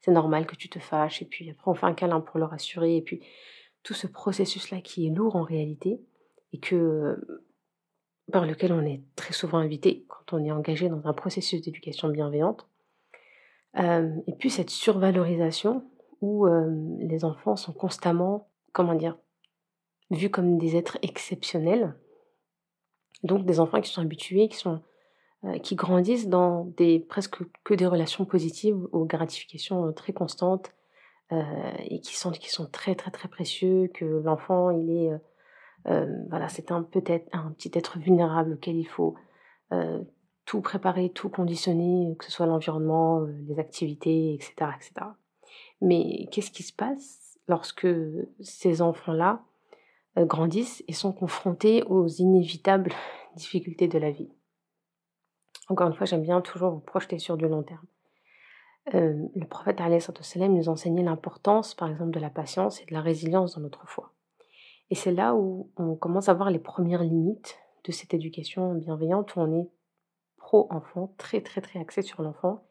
C'est 0.01 0.13
normal 0.13 0.47
que 0.47 0.57
tu 0.57 0.69
te 0.69 0.79
fâches, 0.79 1.23
et 1.23 1.25
puis 1.25 1.49
après 1.51 1.71
on 1.71 1.75
fait 1.75 1.87
un 1.87 1.95
câlin 1.95 2.21
pour 2.21 2.39
le 2.39 2.45
rassurer, 2.45 2.97
et 2.97 3.03
puis 3.03 3.23
tout 3.83 3.95
ce 3.95 4.07
processus-là 4.07 4.83
qui 4.83 5.07
est 5.07 5.11
lourd 5.11 5.37
en 5.37 5.43
réalité, 5.43 5.99
et 6.55 6.59
que 6.61 7.43
par 8.33 8.47
lequel 8.47 8.73
on 8.73 8.87
est 8.87 9.03
très 9.17 9.35
souvent 9.35 9.59
invité 9.59 10.07
quand 10.09 10.33
on 10.33 10.45
est 10.45 10.53
engagé 10.53 10.89
dans 10.89 11.07
un 11.07 11.13
processus 11.13 11.61
d'éducation 11.61 12.09
bienveillante. 12.09 12.69
Euh, 13.77 14.15
et 14.29 14.33
puis 14.35 14.51
cette 14.51 14.71
survalorisation 14.71 15.85
où 16.21 16.47
euh, 16.47 16.71
les 17.01 17.25
enfants 17.25 17.57
sont 17.57 17.73
constamment, 17.73 18.49
comment 18.73 18.95
dire, 18.95 19.19
vus 20.11 20.31
comme 20.31 20.57
des 20.57 20.77
êtres 20.77 20.97
exceptionnels. 21.03 21.97
Donc 23.25 23.45
des 23.47 23.59
enfants 23.59 23.81
qui 23.81 23.91
sont 23.91 24.03
habitués, 24.03 24.49
qui, 24.49 24.57
sont, 24.57 24.81
euh, 25.45 25.59
qui 25.59 25.75
grandissent 25.75 26.29
dans 26.29 26.67
des, 26.77 27.01
presque 27.01 27.43
que 27.65 27.75
des 27.75 27.87
relations 27.87 28.25
positives 28.25 28.81
aux 28.93 29.05
gratifications 29.05 29.89
euh, 29.89 29.93
très 29.93 30.13
constantes, 30.13 30.73
et 31.91 32.01
qui 32.01 32.15
sentent 32.15 32.39
qu'ils 32.39 32.53
sont 32.53 32.67
très 32.67 32.95
très 32.95 33.11
très 33.11 33.29
précieux, 33.29 33.91
que 33.93 34.05
l'enfant 34.05 34.71
il 34.71 34.89
est 34.91 35.11
voilà 35.85 36.49
c'est 36.49 36.73
un 36.73 36.83
peut-être 36.83 37.29
un 37.33 37.51
petit 37.53 37.71
être 37.75 37.99
vulnérable 37.99 38.55
auquel 38.55 38.77
il 38.77 38.89
faut 38.89 39.17
tout 40.45 40.61
préparer, 40.61 41.11
tout 41.11 41.29
conditionner, 41.29 42.15
que 42.19 42.25
ce 42.25 42.31
soit 42.31 42.47
l'environnement, 42.47 43.21
les 43.49 43.59
activités, 43.59 44.35
etc., 44.35 44.53
etc. 44.77 45.07
Mais 45.81 46.27
qu'est-ce 46.31 46.51
qui 46.51 46.63
se 46.63 46.73
passe 46.73 47.39
lorsque 47.49 47.89
ces 48.41 48.83
enfants-là 48.83 49.43
grandissent 50.17 50.85
et 50.87 50.93
sont 50.93 51.13
confrontés 51.13 51.83
aux 51.85 52.07
inévitables 52.07 52.93
difficultés 53.37 53.89
de 53.89 53.99
la 53.99 54.11
vie? 54.11 54.31
Encore 55.69 55.89
une 55.89 55.95
fois, 55.95 56.07
j'aime 56.07 56.23
bien 56.23 56.41
toujours 56.41 56.73
vous 56.73 56.81
projeter 56.81 57.19
sur 57.19 57.37
du 57.37 57.49
long 57.49 57.63
terme. 57.63 57.87
le 58.93 59.47
prophète 59.47 59.81
salam 60.21 60.55
nous 60.55 60.69
enseignait 60.69 61.03
l'importance, 61.03 61.75
par 61.75 61.91
exemple, 61.91 62.11
de 62.11 62.21
la 62.21 62.31
patience 62.31 62.83
et 62.83 62.85
de 62.85 62.93
la 62.93 63.01
résilience 63.01 63.55
dans 63.55 63.63
notre 63.63 63.87
foi. 63.89 64.14
Et 64.91 64.95
c'est 64.95 65.13
là 65.13 65.35
où 65.35 65.71
on 65.77 65.97
commence 65.97 66.29
à 66.29 66.35
voir 66.35 66.51
les 66.51 66.59
premières 66.59 67.03
limites 67.03 67.59
de 67.85 67.93
cette 67.93 68.15
éducation 68.15 68.75
bienveillante, 68.75 69.35
où 69.37 69.41
on 69.41 69.61
est 69.61 69.69
pro-enfant, 70.37 71.15
très 71.19 71.41
très 71.41 71.61
très 71.61 71.81
axé 71.81 72.03
sur 72.03 72.23
l'enfant, 72.23 72.65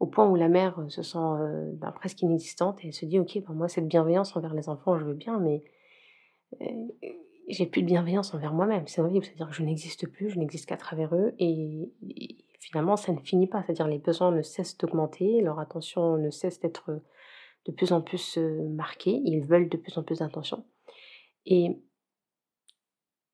au 0.00 0.06
point 0.06 0.28
où 0.28 0.36
la 0.36 0.48
mère 0.48 0.80
se 0.88 1.02
sent 1.02 1.18
ben, 1.74 1.92
presque 1.92 2.22
inexistante 2.22 2.84
et 2.84 2.88
elle 2.88 2.94
se 2.94 3.06
dit 3.06 3.18
ok, 3.18 3.42
ben, 3.46 3.54
moi 3.54 3.68
cette 3.68 3.88
bienveillance 3.88 4.36
envers 4.36 4.54
les 4.54 4.68
enfants, 4.68 4.98
je 4.98 5.04
veux 5.04 5.14
bien, 5.14 5.38
mais 5.40 5.62
j'ai 7.48 7.66
plus 7.66 7.82
de 7.82 7.86
bienveillance 7.86 8.34
envers 8.34 8.52
moi-même, 8.52 8.86
c'est 8.86 9.00
horrible, 9.00 9.24
c'est-à-dire 9.24 9.48
que 9.48 9.54
je 9.54 9.62
n'existe 9.62 10.06
plus, 10.08 10.30
je 10.30 10.38
n'existe 10.38 10.66
qu'à 10.66 10.76
travers 10.76 11.14
eux 11.14 11.34
et, 11.38 11.92
finalement 12.60 12.96
ça 12.96 13.12
ne 13.12 13.18
finit 13.18 13.46
pas, 13.46 13.62
c'est-à-dire 13.62 13.88
les 13.88 13.98
besoins 13.98 14.30
ne 14.30 14.42
cessent 14.42 14.76
d'augmenter, 14.76 15.40
leur 15.40 15.58
attention 15.58 16.16
ne 16.18 16.30
cesse 16.30 16.60
d'être 16.60 17.02
de 17.66 17.72
plus 17.72 17.92
en 17.92 18.00
plus 18.00 18.38
marquée, 18.38 19.20
ils 19.24 19.40
veulent 19.40 19.68
de 19.68 19.76
plus 19.76 19.96
en 19.98 20.02
plus 20.02 20.18
d'attention. 20.18 20.64
Et 21.48 21.82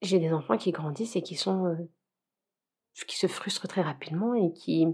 j'ai 0.01 0.19
des 0.19 0.33
enfants 0.33 0.57
qui 0.57 0.71
grandissent 0.71 1.17
et 1.17 1.23
qui 1.23 1.35
sont 1.35 1.77
qui 3.09 3.19
se 3.19 3.27
frustrent 3.27 3.67
très 3.67 3.83
rapidement 3.83 4.35
et 4.35 4.53
qui 4.53 4.87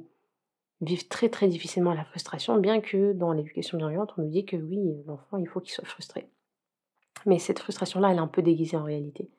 vivent 0.80 1.08
très 1.08 1.28
très 1.28 1.48
difficilement 1.48 1.92
la 1.92 2.04
frustration, 2.06 2.58
bien 2.58 2.80
que 2.80 3.12
dans 3.12 3.32
l'éducation 3.32 3.76
bienveillante, 3.76 4.14
on 4.16 4.22
nous 4.22 4.30
dit 4.30 4.46
que 4.46 4.56
oui, 4.56 5.02
l'enfant, 5.06 5.36
il 5.36 5.46
faut 5.46 5.60
qu'il 5.60 5.72
soit 5.72 5.84
frustré. 5.84 6.30
Mais 7.26 7.38
cette 7.38 7.58
frustration-là, 7.58 8.10
elle 8.10 8.16
est 8.16 8.20
un 8.20 8.26
peu 8.26 8.40
déguisée 8.40 8.78
en 8.78 8.84
réalité. 8.84 9.30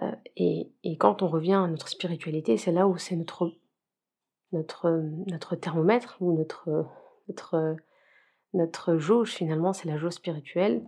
Euh, 0.00 0.12
et, 0.36 0.70
quand 0.98 1.22
on 1.22 1.28
revient 1.28 1.54
à 1.54 1.66
notre 1.66 1.88
spiritualité, 1.88 2.56
c'est 2.56 2.72
là 2.72 2.88
où 2.88 2.96
c'est 2.96 3.16
notre, 3.16 3.52
notre, 4.52 4.90
notre 5.26 5.56
thermomètre 5.56 6.16
ou 6.20 6.32
notre, 6.32 6.86
notre, 7.28 7.76
notre 8.54 8.96
jauge 8.96 9.32
finalement, 9.32 9.74
c'est 9.74 9.88
la 9.88 9.98
jauge 9.98 10.14
spirituelle. 10.14 10.82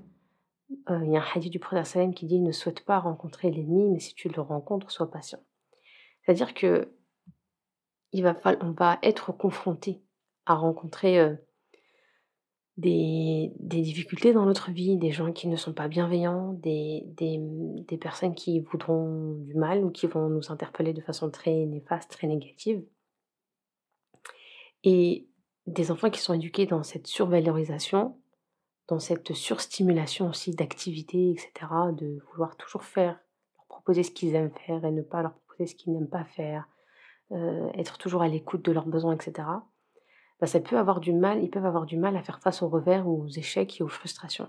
Euh, 0.91 1.01
il 1.05 1.13
y 1.13 1.17
a 1.17 1.21
un 1.21 1.27
hadith 1.35 1.53
du 1.53 1.59
prophète 1.59 1.87
Salem 1.87 2.15
qui 2.15 2.27
dit 2.27 2.41
ne 2.41 2.53
souhaite 2.53 2.85
pas 2.85 2.99
rencontrer 2.99 3.51
l'ennemi, 3.51 3.89
mais 3.91 4.01
si 4.01 4.15
tu 4.15 4.29
le 4.29 4.41
rencontres, 4.41 4.91
sois 4.91 5.11
patient. 5.11 5.41
C'est-à-dire 6.23 6.55
que 6.55 6.93
il 8.13 8.23
va 8.23 8.99
être 9.03 9.33
confronté 9.33 10.03
à 10.47 10.55
rencontrer 10.55 11.19
euh, 11.19 11.35
des, 12.79 13.53
difficultés 13.59 14.33
dans 14.33 14.47
notre 14.47 14.71
vie, 14.71 14.97
des 14.97 15.11
gens 15.11 15.33
qui 15.33 15.49
ne 15.49 15.57
sont 15.57 15.75
pas 15.75 15.89
bienveillants, 15.89 16.53
des, 16.55 17.05
personnes 18.01 18.35
qui 18.35 18.61
voudront 18.61 19.35
du 19.41 19.55
mal 19.55 19.85
ou 19.85 19.91
qui 19.91 20.07
vont 20.07 20.29
nous 20.29 20.51
interpeller 20.51 20.93
de 20.93 21.01
façon 21.01 21.31
très 21.31 21.67
néfaste, 21.67 22.11
très 22.11 22.29
négative. 22.29 22.83
Et 24.85 25.29
des 25.67 25.91
enfants 25.91 26.09
qui 26.09 26.21
sont 26.21 26.35
éduqués 26.35 26.67
dans 26.67 26.85
cette 26.85 27.09
survalorisation, 27.09 28.17
dans 28.89 28.99
cette 28.99 29.35
surstimulation 29.35 30.29
aussi 30.29 30.55
d'activité, 30.55 31.31
etc., 31.31 31.53
de 31.93 32.19
vouloir 32.31 32.57
toujours 32.57 32.85
faire, 32.85 33.19
leur 33.57 33.67
proposer 33.69 34.03
ce 34.03 34.11
qu'ils 34.11 34.35
aiment 34.35 34.53
faire 34.67 34.85
et 34.85 34.91
ne 34.91 35.03
pas 35.03 35.23
leur 35.23 35.35
proposer 35.35 35.67
ce 35.67 35.75
qu'ils 35.75 35.93
n'aiment 35.93 36.09
pas 36.09 36.25
faire, 36.25 36.69
euh, 37.33 37.71
être 37.75 37.99
toujours 37.99 38.23
à 38.23 38.29
l'écoute 38.29 38.65
de 38.65 38.73
leurs 38.73 38.87
besoins, 38.87 39.15
etc 39.15 39.45
bah, 40.41 40.47
ça 40.47 40.61
peut 40.61 40.79
avoir 40.79 41.01
du 41.01 41.13
mal, 41.13 41.43
ils 41.43 41.51
peuvent 41.51 41.67
avoir 41.67 41.87
du 41.87 41.97
mal 41.97 42.17
à 42.17 42.23
faire 42.23 42.41
face 42.41 42.63
aux 42.63 42.69
revers 42.69 43.07
ou 43.09 43.25
aux 43.25 43.29
échecs 43.29 43.81
et 43.81 43.85
aux 43.85 43.89
frustrations. 43.89 44.49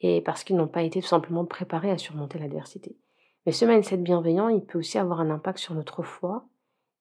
Et 0.00 0.20
parce 0.20 0.44
qu'ils 0.44 0.56
n'ont 0.56 0.68
pas 0.68 0.82
été 0.82 1.00
tout 1.00 1.06
simplement 1.06 1.44
préparés 1.44 1.90
à 1.90 1.98
surmonter 1.98 2.38
l'adversité. 2.38 2.98
Mais 3.46 3.52
ce 3.52 3.64
mindset 3.64 3.98
bienveillant, 3.98 4.48
il 4.48 4.64
peut 4.64 4.78
aussi 4.78 4.98
avoir 4.98 5.20
un 5.20 5.30
impact 5.30 5.58
sur 5.58 5.74
notre 5.74 6.02
foi 6.02 6.48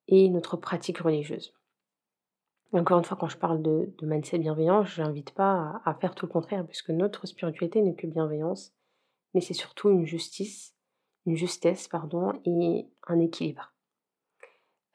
et 0.08 0.30
notre 0.30 0.58
pratique 0.58 1.00
religieuse. 1.00 1.54
Encore 2.74 3.00
une 3.00 3.04
fois, 3.04 3.18
quand 3.18 3.30
je 3.30 3.38
parle 3.38 3.62
de, 3.62 3.92
mindset 4.02 4.40
bienveillant, 4.40 4.84
je 4.84 5.02
n'invite 5.02 5.32
pas 5.32 5.82
à, 5.86 5.94
faire 5.96 6.14
tout 6.14 6.26
le 6.26 6.32
contraire, 6.32 6.66
puisque 6.66 6.92
notre 6.92 7.26
spiritualité 7.26 7.82
n'est 7.82 7.96
que 7.96 8.08
bienveillance, 8.08 8.74
mais 9.34 9.42
c'est 9.42 9.54
surtout 9.54 9.90
une 9.90 10.06
justice, 10.06 10.76
une 11.26 11.36
justesse, 11.36 11.88
pardon, 11.88 12.34
et 12.46 12.88
un 13.08 13.20
équilibre. 13.20 13.74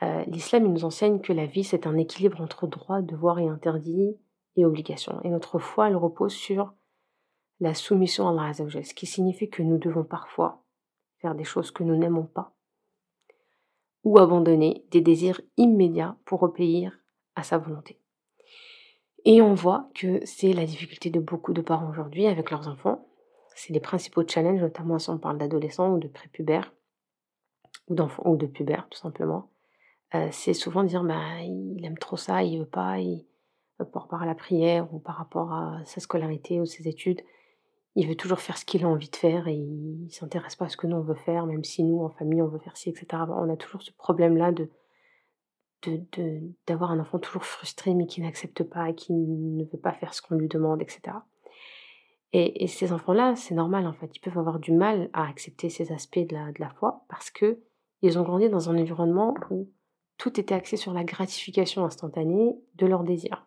Euh, 0.02 0.24
l'islam 0.26 0.64
nous 0.64 0.84
enseigne 0.84 1.20
que 1.20 1.32
la 1.32 1.46
vie, 1.46 1.64
c'est 1.64 1.86
un 1.86 1.96
équilibre 1.96 2.40
entre 2.40 2.66
droits, 2.66 3.02
devoirs 3.02 3.38
et 3.38 3.48
interdits 3.48 4.16
et 4.56 4.64
obligations. 4.64 5.20
Et 5.22 5.30
notre 5.30 5.58
foi, 5.58 5.88
elle 5.88 5.96
repose 5.96 6.32
sur 6.32 6.74
la 7.60 7.74
soumission 7.74 8.28
à 8.28 8.32
Allah 8.32 8.50
Azzawajal, 8.50 8.84
ce 8.84 8.94
qui 8.94 9.06
signifie 9.06 9.50
que 9.50 9.62
nous 9.62 9.78
devons 9.78 10.04
parfois 10.04 10.64
faire 11.18 11.34
des 11.34 11.44
choses 11.44 11.70
que 11.70 11.82
nous 11.82 11.96
n'aimons 11.96 12.26
pas 12.26 12.54
ou 14.04 14.18
abandonner 14.18 14.84
des 14.90 15.00
désirs 15.00 15.40
immédiats 15.56 16.16
pour 16.26 16.42
obéir 16.42 17.03
à 17.36 17.42
sa 17.42 17.58
volonté. 17.58 17.98
Et 19.24 19.40
on 19.40 19.54
voit 19.54 19.88
que 19.94 20.24
c'est 20.26 20.52
la 20.52 20.66
difficulté 20.66 21.10
de 21.10 21.20
beaucoup 21.20 21.52
de 21.52 21.62
parents 21.62 21.88
aujourd'hui 21.88 22.26
avec 22.26 22.50
leurs 22.50 22.68
enfants. 22.68 23.08
C'est 23.54 23.72
les 23.72 23.80
principaux 23.80 24.26
challenges, 24.26 24.60
notamment 24.60 24.98
si 24.98 25.10
on 25.10 25.18
parle 25.18 25.38
d'adolescents 25.38 25.94
ou 25.94 25.98
de 25.98 26.08
prépubères, 26.08 26.72
ou 27.88 27.94
d'enfants 27.94 28.24
ou 28.26 28.36
de 28.36 28.46
pubères 28.46 28.88
tout 28.90 28.98
simplement 28.98 29.50
c'est 30.30 30.54
souvent 30.54 30.84
dire 30.84 31.02
bah, 31.02 31.40
il 31.42 31.84
aime 31.84 31.98
trop 31.98 32.16
ça, 32.16 32.42
il 32.42 32.60
veut 32.60 32.66
pas, 32.66 32.96
par 33.92 34.02
rapport 34.02 34.22
à 34.22 34.26
la 34.26 34.34
prière 34.34 34.92
ou 34.94 34.98
par 34.98 35.16
rapport 35.16 35.52
à 35.52 35.80
sa 35.84 36.00
scolarité 36.00 36.60
ou 36.60 36.66
ses 36.66 36.88
études, 36.88 37.20
il 37.96 38.08
veut 38.08 38.16
toujours 38.16 38.40
faire 38.40 38.58
ce 38.58 38.64
qu'il 38.64 38.84
a 38.84 38.88
envie 38.88 39.10
de 39.10 39.16
faire 39.16 39.48
et 39.48 39.54
il 39.54 40.08
s'intéresse 40.10 40.56
pas 40.56 40.66
à 40.66 40.68
ce 40.68 40.76
que 40.76 40.86
nous 40.86 40.96
on 40.96 41.02
veut 41.02 41.14
faire, 41.14 41.46
même 41.46 41.64
si 41.64 41.82
nous 41.82 42.02
en 42.02 42.10
famille 42.10 42.42
on 42.42 42.48
veut 42.48 42.58
faire 42.58 42.76
ci, 42.76 42.90
etc. 42.90 43.06
On 43.28 43.52
a 43.52 43.56
toujours 43.56 43.82
ce 43.82 43.92
problème-là 43.92 44.52
de 44.52 44.68
d'avoir 46.66 46.90
un 46.90 47.00
enfant 47.00 47.18
toujours 47.18 47.44
frustré 47.44 47.94
mais 47.94 48.06
qui 48.06 48.20
n'accepte 48.20 48.62
pas 48.62 48.90
et 48.90 48.94
qui 48.94 49.12
ne 49.12 49.64
veut 49.64 49.78
pas 49.78 49.92
faire 49.92 50.14
ce 50.14 50.22
qu'on 50.22 50.36
lui 50.36 50.48
demande, 50.48 50.82
etc. 50.82 51.16
Et, 52.32 52.66
ces 52.66 52.92
enfants-là, 52.92 53.36
c'est 53.36 53.54
normal 53.54 53.86
en 53.86 53.92
fait, 53.92 54.10
ils 54.16 54.20
peuvent 54.20 54.38
avoir 54.38 54.58
du 54.58 54.72
mal 54.72 55.08
à 55.12 55.28
accepter 55.28 55.68
ces 55.68 55.92
aspects 55.92 56.18
de 56.18 56.34
la, 56.34 56.50
de 56.50 56.60
la 56.60 56.70
foi 56.70 57.04
parce 57.08 57.30
que 57.30 57.60
ils 58.02 58.18
ont 58.18 58.22
grandi 58.22 58.50
dans 58.50 58.68
un 58.68 58.76
environnement 58.76 59.34
où 59.50 59.70
tout 60.18 60.38
était 60.38 60.54
axé 60.54 60.76
sur 60.76 60.92
la 60.92 61.04
gratification 61.04 61.84
instantanée 61.84 62.56
de 62.74 62.86
leurs 62.86 63.04
désirs. 63.04 63.46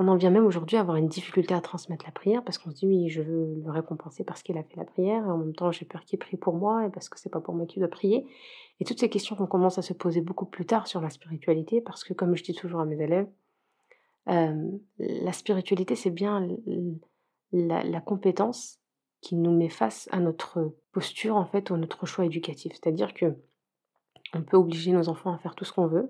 On 0.00 0.06
en 0.06 0.14
vient 0.14 0.30
même 0.30 0.46
aujourd'hui 0.46 0.76
à 0.76 0.80
avoir 0.80 0.96
une 0.96 1.08
difficulté 1.08 1.54
à 1.54 1.60
transmettre 1.60 2.04
la 2.04 2.12
prière 2.12 2.44
parce 2.44 2.56
qu'on 2.56 2.70
se 2.70 2.76
dit 2.76 2.86
oui, 2.86 3.08
je 3.08 3.20
veux 3.20 3.60
le 3.64 3.70
récompenser 3.70 4.22
parce 4.22 4.44
qu'il 4.44 4.56
a 4.56 4.62
fait 4.62 4.76
la 4.76 4.84
prière 4.84 5.24
et 5.24 5.28
en 5.28 5.38
même 5.38 5.54
temps 5.54 5.72
j'ai 5.72 5.84
peur 5.84 6.04
qu'il 6.04 6.20
prie 6.20 6.36
pour 6.36 6.54
moi 6.54 6.86
et 6.86 6.90
parce 6.90 7.08
que 7.08 7.18
c'est 7.18 7.28
pas 7.28 7.40
pour 7.40 7.54
moi 7.54 7.66
qu'il 7.66 7.80
doit 7.80 7.90
prier. 7.90 8.24
Et 8.78 8.84
toutes 8.84 9.00
ces 9.00 9.10
questions 9.10 9.34
qu'on 9.34 9.48
commence 9.48 9.76
à 9.76 9.82
se 9.82 9.92
poser 9.92 10.20
beaucoup 10.20 10.46
plus 10.46 10.66
tard 10.66 10.86
sur 10.86 11.00
la 11.00 11.10
spiritualité 11.10 11.80
parce 11.80 12.04
que 12.04 12.14
comme 12.14 12.36
je 12.36 12.44
dis 12.44 12.54
toujours 12.54 12.78
à 12.78 12.84
mes 12.84 13.02
élèves, 13.02 13.26
euh, 14.28 14.70
la 14.98 15.32
spiritualité 15.32 15.96
c'est 15.96 16.10
bien 16.10 16.46
la, 17.52 18.00
compétence 18.00 18.78
qui 19.20 19.34
nous 19.34 19.56
met 19.56 19.68
face 19.68 20.08
à 20.12 20.20
notre 20.20 20.76
posture 20.92 21.34
en 21.34 21.44
fait 21.44 21.70
ou 21.70 21.74
à 21.74 21.78
notre 21.78 22.06
choix 22.06 22.24
éducatif. 22.24 22.72
C'est-à-dire 22.72 23.14
que 23.14 23.34
on 24.32 24.42
peut 24.42 24.56
obliger 24.56 24.92
nos 24.92 25.08
enfants 25.08 25.32
à 25.32 25.38
faire 25.38 25.56
tout 25.56 25.64
ce 25.64 25.72
qu'on 25.72 25.86
veut, 25.86 26.08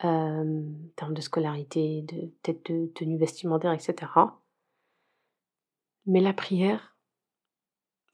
en 0.00 0.64
termes 0.96 1.14
de 1.14 1.20
scolarité, 1.20 2.02
de 2.02 2.32
peut-être 2.42 2.72
de 2.72 2.86
tenue 2.94 3.18
vestimentaire, 3.18 3.72
etc. 3.72 3.94
Mais 6.06 6.20
la 6.20 6.32
prière, 6.32 6.96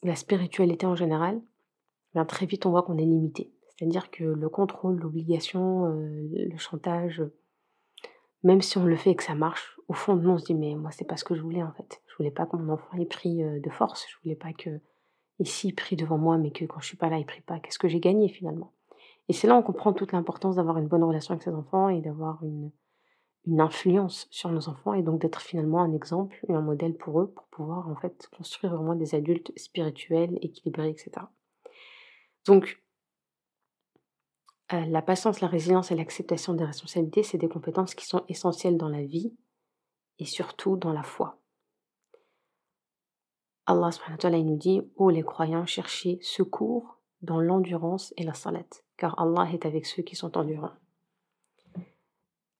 la 0.02 0.16
spiritualité 0.16 0.86
en 0.86 0.96
général, 0.96 1.40
bien 2.14 2.24
très 2.24 2.46
vite 2.46 2.66
on 2.66 2.70
voit 2.70 2.82
qu'on 2.82 2.98
est 2.98 3.04
limité. 3.04 3.52
C'est-à-dire 3.68 4.10
que 4.10 4.24
le 4.24 4.48
contrôle, 4.48 4.96
l'obligation, 4.96 5.86
le 5.86 6.56
chantage, 6.58 7.22
même 8.42 8.62
si 8.62 8.78
on 8.78 8.84
le 8.84 8.96
fait 8.96 9.10
et 9.10 9.16
que 9.16 9.22
ça 9.22 9.34
marche, 9.34 9.78
au 9.88 9.94
fond 9.94 10.16
de 10.16 10.22
nous 10.22 10.30
on 10.30 10.38
se 10.38 10.44
dit 10.44 10.54
mais 10.54 10.74
moi 10.74 10.90
c'est 10.90 11.04
pas 11.04 11.16
ce 11.16 11.24
que 11.24 11.34
je 11.34 11.42
voulais 11.42 11.62
en 11.62 11.72
fait. 11.72 12.02
Je 12.06 12.16
voulais 12.16 12.30
pas 12.30 12.46
que 12.46 12.56
mon 12.56 12.72
enfant 12.72 12.96
ait 12.96 13.06
pris 13.06 13.38
de 13.38 13.70
force, 13.70 14.06
je 14.08 14.16
voulais 14.22 14.36
pas 14.36 14.52
que 14.52 14.80
ici 15.40 15.68
il 15.68 15.74
prie 15.74 15.96
devant 15.96 16.18
moi 16.18 16.38
mais 16.38 16.52
que 16.52 16.64
quand 16.64 16.80
je 16.80 16.86
suis 16.86 16.96
pas 16.96 17.10
là 17.10 17.18
il 17.18 17.26
prie 17.26 17.40
pas. 17.42 17.58
Qu'est-ce 17.60 17.78
que 17.78 17.88
j'ai 17.88 18.00
gagné 18.00 18.28
finalement? 18.28 18.72
Et 19.28 19.32
c'est 19.32 19.46
là 19.46 19.54
où 19.54 19.58
on 19.58 19.62
comprend 19.62 19.92
toute 19.92 20.12
l'importance 20.12 20.56
d'avoir 20.56 20.78
une 20.78 20.88
bonne 20.88 21.04
relation 21.04 21.32
avec 21.32 21.42
ses 21.42 21.54
enfants 21.54 21.88
et 21.88 22.00
d'avoir 22.00 22.42
une, 22.44 22.70
influence 23.58 24.26
sur 24.30 24.50
nos 24.50 24.70
enfants 24.70 24.94
et 24.94 25.02
donc 25.02 25.20
d'être 25.20 25.42
finalement 25.42 25.82
un 25.82 25.92
exemple 25.92 26.34
et 26.48 26.54
un 26.54 26.62
modèle 26.62 26.96
pour 26.96 27.20
eux 27.20 27.30
pour 27.30 27.46
pouvoir 27.48 27.90
en 27.90 27.96
fait 27.96 28.26
construire 28.34 28.74
vraiment 28.74 28.94
des 28.94 29.14
adultes 29.14 29.52
spirituels, 29.58 30.38
équilibrés, 30.40 30.88
etc. 30.88 31.26
Donc, 32.46 32.82
euh, 34.72 34.86
la 34.86 35.02
patience, 35.02 35.42
la 35.42 35.48
résilience 35.48 35.90
et 35.90 35.94
l'acceptation 35.94 36.54
des 36.54 36.64
responsabilités, 36.64 37.22
c'est 37.22 37.36
des 37.36 37.50
compétences 37.50 37.94
qui 37.94 38.06
sont 38.06 38.24
essentielles 38.28 38.78
dans 38.78 38.88
la 38.88 39.04
vie 39.04 39.36
et 40.18 40.24
surtout 40.24 40.78
dans 40.78 40.94
la 40.94 41.02
foi. 41.02 41.38
Allah 43.66 43.90
subhanahu 43.90 44.14
wa 44.14 44.18
ta'ala 44.18 44.42
nous 44.42 44.56
dit 44.56 44.80
Ô 44.96 45.10
les 45.10 45.22
croyants, 45.22 45.66
cherchez 45.66 46.18
secours 46.22 46.98
dans 47.20 47.40
l'endurance 47.40 48.14
et 48.16 48.24
la 48.24 48.34
salat, 48.34 48.83
car 48.96 49.18
Allah 49.20 49.50
est 49.52 49.66
avec 49.66 49.86
ceux 49.86 50.02
qui 50.02 50.16
sont 50.16 50.36
endurants. 50.36 50.72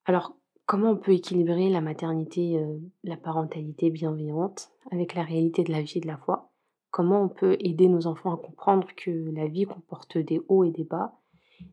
Alors, 0.06 0.36
comment 0.66 0.90
on 0.90 0.96
peut 0.96 1.12
équilibrer 1.12 1.70
la 1.70 1.80
maternité, 1.80 2.58
euh, 2.58 2.78
la 3.02 3.16
parentalité 3.16 3.90
bienveillante 3.90 4.70
avec 4.90 5.14
la 5.14 5.22
réalité 5.22 5.64
de 5.64 5.72
la 5.72 5.82
vie 5.82 5.98
et 5.98 6.00
de 6.00 6.06
la 6.06 6.18
foi? 6.18 6.50
Comment 6.90 7.22
on 7.22 7.28
peut 7.28 7.56
aider 7.60 7.88
nos 7.88 8.06
enfants 8.06 8.34
à 8.34 8.36
comprendre 8.36 8.86
que 8.96 9.10
la 9.32 9.46
vie 9.46 9.64
comporte 9.64 10.18
des 10.18 10.40
hauts 10.48 10.64
et 10.64 10.70
des 10.70 10.84
bas 10.84 11.18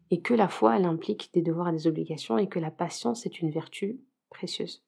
et 0.10 0.22
que 0.22 0.34
la 0.34 0.48
foi, 0.48 0.78
elle 0.78 0.86
implique 0.86 1.32
des 1.34 1.42
devoirs 1.42 1.70
et 1.70 1.74
des 1.74 1.88
obligations 1.88 2.38
et 2.38 2.48
que 2.48 2.60
la 2.60 2.72
patience 2.72 3.26
est 3.26 3.42
une 3.42 3.52
vertu 3.52 4.00
précieuse? 4.30 4.84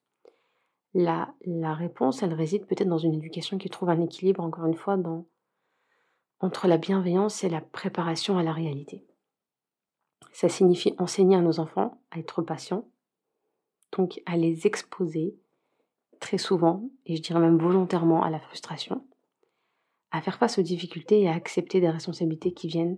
La, 0.93 1.33
la 1.45 1.73
réponse, 1.73 2.23
elle 2.23 2.33
réside 2.33 2.65
peut-être 2.65 2.87
dans 2.87 2.97
une 2.97 3.15
éducation 3.15 3.57
qui 3.57 3.69
trouve 3.69 3.89
un 3.89 4.01
équilibre, 4.01 4.43
encore 4.43 4.65
une 4.65 4.75
fois, 4.75 4.97
entre 6.39 6.67
la 6.67 6.77
bienveillance 6.77 7.43
et 7.43 7.49
la 7.49 7.61
préparation 7.61 8.37
à 8.37 8.43
la 8.43 8.53
réalité. 8.53 9.03
Ça 10.31 10.49
signifie 10.49 10.93
enseigner 10.97 11.35
à 11.35 11.41
nos 11.41 11.59
enfants 11.59 12.01
à 12.11 12.19
être 12.19 12.41
patients, 12.41 12.85
donc 13.97 14.21
à 14.25 14.37
les 14.37 14.65
exposer 14.65 15.35
très 16.19 16.37
souvent, 16.37 16.83
et 17.05 17.15
je 17.15 17.21
dirais 17.21 17.39
même 17.39 17.57
volontairement, 17.57 18.23
à 18.23 18.29
la 18.29 18.39
frustration, 18.39 19.05
à 20.11 20.21
faire 20.21 20.37
face 20.37 20.57
aux 20.57 20.63
difficultés 20.63 21.21
et 21.21 21.29
à 21.29 21.33
accepter 21.33 21.81
des 21.81 21.89
responsabilités 21.89 22.53
qui 22.53 22.67
viennent 22.67 22.97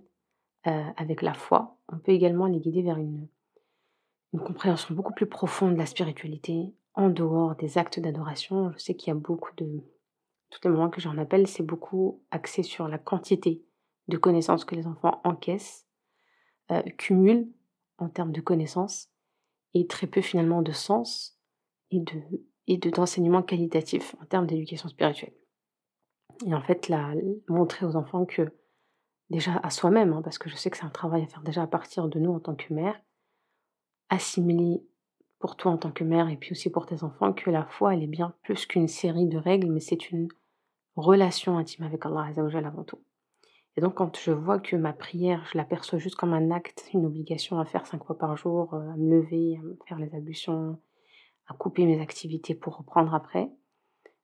euh, 0.66 0.84
avec 0.96 1.22
la 1.22 1.34
foi. 1.34 1.76
On 1.88 1.98
peut 1.98 2.12
également 2.12 2.46
les 2.46 2.60
guider 2.60 2.82
vers 2.82 2.98
une, 2.98 3.26
une 4.32 4.40
compréhension 4.40 4.94
beaucoup 4.94 5.12
plus 5.12 5.26
profonde 5.26 5.74
de 5.74 5.78
la 5.78 5.86
spiritualité, 5.86 6.72
en 6.94 7.10
dehors 7.10 7.56
des 7.56 7.78
actes 7.78 8.00
d'adoration. 8.00 8.72
Je 8.72 8.78
sais 8.78 8.94
qu'il 8.94 9.08
y 9.08 9.16
a 9.16 9.18
beaucoup 9.18 9.54
de... 9.56 9.82
Tous 10.50 10.60
les 10.64 10.70
moments 10.70 10.90
que 10.90 11.00
j'en 11.00 11.18
appelle, 11.18 11.46
c'est 11.46 11.62
beaucoup 11.62 12.22
axé 12.30 12.62
sur 12.62 12.88
la 12.88 12.98
quantité 12.98 13.62
de 14.08 14.16
connaissances 14.16 14.64
que 14.64 14.76
les 14.76 14.86
enfants 14.86 15.20
encaissent, 15.24 15.85
euh, 16.70 16.82
cumulent 16.98 17.48
en 17.98 18.08
termes 18.08 18.32
de 18.32 18.40
connaissances, 18.40 19.08
et 19.74 19.86
très 19.86 20.06
peu 20.06 20.20
finalement 20.20 20.62
de 20.62 20.72
sens 20.72 21.38
et 21.90 22.00
de 22.00 22.20
et 22.66 22.78
d'enseignement 22.78 23.42
qualitatif 23.42 24.16
en 24.20 24.26
termes 24.26 24.46
d'éducation 24.46 24.88
spirituelle. 24.88 25.32
Et 26.44 26.54
en 26.54 26.60
fait, 26.60 26.88
la, 26.88 27.14
montrer 27.48 27.86
aux 27.86 27.96
enfants 27.96 28.26
que, 28.26 28.52
déjà 29.30 29.56
à 29.62 29.70
soi-même, 29.70 30.12
hein, 30.12 30.22
parce 30.22 30.38
que 30.38 30.50
je 30.50 30.56
sais 30.56 30.70
que 30.70 30.76
c'est 30.76 30.84
un 30.84 30.90
travail 30.90 31.22
à 31.22 31.26
faire 31.26 31.42
déjà 31.42 31.62
à 31.62 31.66
partir 31.66 32.08
de 32.08 32.18
nous 32.18 32.32
en 32.32 32.40
tant 32.40 32.54
que 32.54 32.74
mère, 32.74 33.00
assimiler 34.08 34.84
pour 35.38 35.56
toi 35.56 35.72
en 35.72 35.78
tant 35.78 35.92
que 35.92 36.04
mère 36.04 36.28
et 36.28 36.36
puis 36.36 36.52
aussi 36.52 36.70
pour 36.70 36.86
tes 36.86 37.04
enfants 37.04 37.32
que 37.32 37.50
la 37.50 37.64
foi, 37.64 37.94
elle 37.94 38.02
est 38.02 38.08
bien 38.08 38.34
plus 38.42 38.66
qu'une 38.66 38.88
série 38.88 39.26
de 39.26 39.38
règles, 39.38 39.70
mais 39.70 39.80
c'est 39.80 40.10
une 40.10 40.28
relation 40.96 41.58
intime 41.58 41.84
avec 41.84 42.04
Allah 42.04 42.26
Azzawajal 42.26 42.64
avant 42.64 42.84
tout. 42.84 42.98
Et 43.76 43.80
donc 43.82 43.94
quand 43.94 44.16
je 44.18 44.30
vois 44.30 44.58
que 44.58 44.74
ma 44.74 44.92
prière, 44.92 45.44
je 45.52 45.58
l'aperçois 45.58 45.98
juste 45.98 46.16
comme 46.16 46.32
un 46.32 46.50
acte, 46.50 46.88
une 46.94 47.04
obligation 47.04 47.58
à 47.58 47.64
faire 47.64 47.86
cinq 47.86 48.04
fois 48.04 48.16
par 48.16 48.36
jour, 48.36 48.72
euh, 48.74 48.90
à 48.90 48.96
me 48.96 49.16
lever, 49.16 49.58
à 49.58 49.62
me 49.62 49.76
faire 49.86 49.98
les 49.98 50.14
ablutions, 50.14 50.80
à 51.46 51.54
couper 51.54 51.84
mes 51.84 52.00
activités 52.00 52.54
pour 52.54 52.78
reprendre 52.78 53.14
après, 53.14 53.50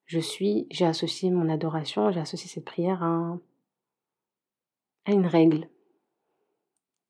je 0.07 0.19
suis, 0.19 0.67
j'ai 0.71 0.87
associé 0.87 1.31
mon 1.31 1.49
adoration, 1.49 2.11
j'ai 2.11 2.21
associé 2.21 2.49
cette 2.49 2.65
prière 2.65 3.03
à, 3.03 3.39
à 5.05 5.13
une 5.13 5.27
règle 5.27 5.69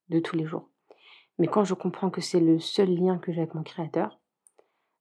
de 0.09 0.19
tous 0.19 0.35
les 0.35 0.45
jours. 0.45 0.69
Mais 1.39 1.47
quand 1.47 1.63
je 1.63 1.73
comprends 1.73 2.09
que 2.09 2.21
c'est 2.21 2.39
le 2.39 2.59
seul 2.59 2.93
lien 2.93 3.17
que 3.17 3.31
j'ai 3.31 3.41
avec 3.41 3.55
mon 3.55 3.63
Créateur, 3.63 4.19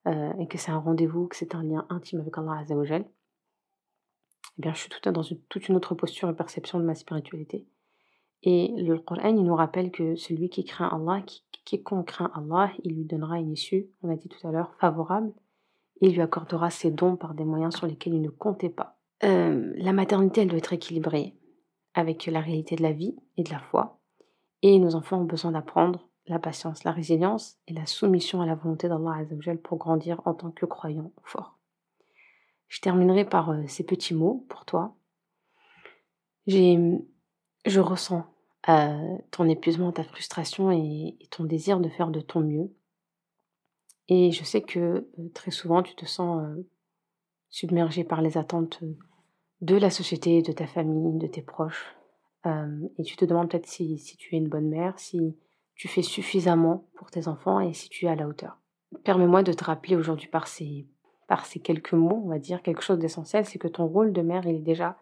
euh, 0.06 0.32
et 0.38 0.48
que 0.48 0.58
c'est 0.58 0.70
un 0.70 0.78
rendez-vous, 0.78 1.28
que 1.28 1.36
c'est 1.36 1.54
un 1.54 1.62
lien 1.62 1.86
intime 1.90 2.20
avec 2.20 2.36
Allah 2.38 2.58
Azzawajal, 2.60 3.04
eh 4.58 4.62
bien, 4.62 4.74
je 4.74 4.80
suis 4.80 4.90
dans 5.12 5.22
une, 5.22 5.40
toute 5.48 5.68
une 5.68 5.76
autre 5.76 5.94
posture 5.94 6.28
et 6.28 6.36
perception 6.36 6.78
de 6.78 6.84
ma 6.84 6.94
spiritualité. 6.94 7.66
Et 8.42 8.74
le 8.76 8.98
Coran, 8.98 9.32
nous 9.32 9.54
rappelle 9.54 9.90
que 9.90 10.16
celui 10.16 10.50
qui 10.50 10.64
craint 10.64 10.88
Allah, 10.88 11.22
qui, 11.22 11.44
quiconque 11.64 12.08
craint 12.08 12.30
Allah, 12.34 12.72
il 12.82 12.96
lui 12.96 13.04
donnera 13.04 13.38
une 13.38 13.52
issue, 13.52 13.88
on 14.02 14.10
a 14.10 14.16
dit 14.16 14.28
tout 14.28 14.46
à 14.46 14.50
l'heure, 14.50 14.74
favorable, 14.80 15.32
il 16.00 16.12
lui 16.12 16.20
accordera 16.20 16.70
ses 16.70 16.90
dons 16.90 17.16
par 17.16 17.34
des 17.34 17.44
moyens 17.44 17.76
sur 17.76 17.86
lesquels 17.86 18.14
il 18.14 18.20
ne 18.20 18.30
comptait 18.30 18.68
pas. 18.68 18.98
Euh, 19.22 19.72
la 19.76 19.92
maternité, 19.92 20.40
elle 20.40 20.48
doit 20.48 20.58
être 20.58 20.72
équilibrée 20.72 21.36
avec 21.94 22.26
la 22.26 22.40
réalité 22.40 22.74
de 22.74 22.82
la 22.82 22.92
vie 22.92 23.14
et 23.36 23.44
de 23.44 23.50
la 23.50 23.60
foi. 23.60 24.00
Et 24.62 24.78
nos 24.80 24.96
enfants 24.96 25.20
ont 25.20 25.24
besoin 25.24 25.52
d'apprendre 25.52 26.08
la 26.26 26.40
patience, 26.40 26.82
la 26.84 26.92
résilience 26.92 27.58
et 27.68 27.72
la 27.72 27.86
soumission 27.86 28.40
à 28.40 28.46
la 28.46 28.54
volonté 28.56 28.88
d'Allah 28.88 29.24
pour 29.62 29.78
grandir 29.78 30.20
en 30.24 30.34
tant 30.34 30.50
que 30.50 30.66
croyant 30.66 31.12
fort. 31.22 31.58
Je 32.72 32.80
terminerai 32.80 33.26
par 33.26 33.50
euh, 33.50 33.66
ces 33.68 33.84
petits 33.84 34.14
mots 34.14 34.46
pour 34.48 34.64
toi. 34.64 34.96
je 36.46 37.80
ressens 37.80 38.24
euh, 38.70 39.18
ton 39.30 39.46
épuisement, 39.46 39.92
ta 39.92 40.04
frustration 40.04 40.70
et, 40.70 41.18
ton 41.30 41.44
désir 41.44 41.80
de 41.80 41.90
faire 41.90 42.08
de 42.08 42.22
ton 42.22 42.40
mieux. 42.40 42.74
Et 44.08 44.32
je 44.32 44.42
sais 44.42 44.62
que 44.62 44.78
euh, 44.78 45.28
très 45.34 45.50
souvent 45.50 45.82
tu 45.82 45.94
te 45.94 46.06
sens 46.06 46.42
submergé 47.50 48.04
par 48.04 48.22
les 48.22 48.38
attentes 48.38 48.82
de 49.60 49.76
la 49.76 49.90
société, 49.90 50.40
de 50.40 50.52
ta 50.52 50.66
famille, 50.66 51.18
de 51.18 51.26
tes 51.26 51.42
proches. 51.42 51.94
et 52.46 53.02
tu 53.02 53.16
te 53.16 53.26
demandes 53.26 53.50
peut-être 53.50 53.68
si, 53.68 53.98
si, 53.98 54.16
tu 54.16 54.34
es 54.34 54.38
une 54.38 54.48
bonne 54.48 54.70
mère, 54.70 54.98
si 54.98 55.36
tu 55.74 55.88
fais 55.88 56.00
suffisamment 56.00 56.88
pour 56.94 57.10
tes 57.10 57.28
enfants 57.28 57.60
et 57.60 57.74
si 57.74 57.90
tu 57.90 58.06
es 58.06 58.08
à 58.08 58.16
la 58.16 58.26
hauteur. 58.26 58.56
Permets-moi 59.04 59.42
de 59.42 59.52
te 59.52 59.62
rappeler 59.62 59.94
aujourd'hui 59.94 60.28
par 60.28 60.48
ces, 60.48 60.86
par 61.28 61.46
ces 61.46 61.60
quelques 61.60 61.92
mots, 61.92 62.22
on 62.24 62.28
va 62.28 62.38
dire, 62.38 62.62
quelque 62.62 62.82
chose 62.82 62.98
d'essentiel, 62.98 63.44
c'est 63.46 63.58
que 63.58 63.68
ton 63.68 63.86
rôle 63.86 64.12
de 64.12 64.22
mère, 64.22 64.46
il 64.46 64.56
est 64.56 64.60
déjà, 64.60 64.96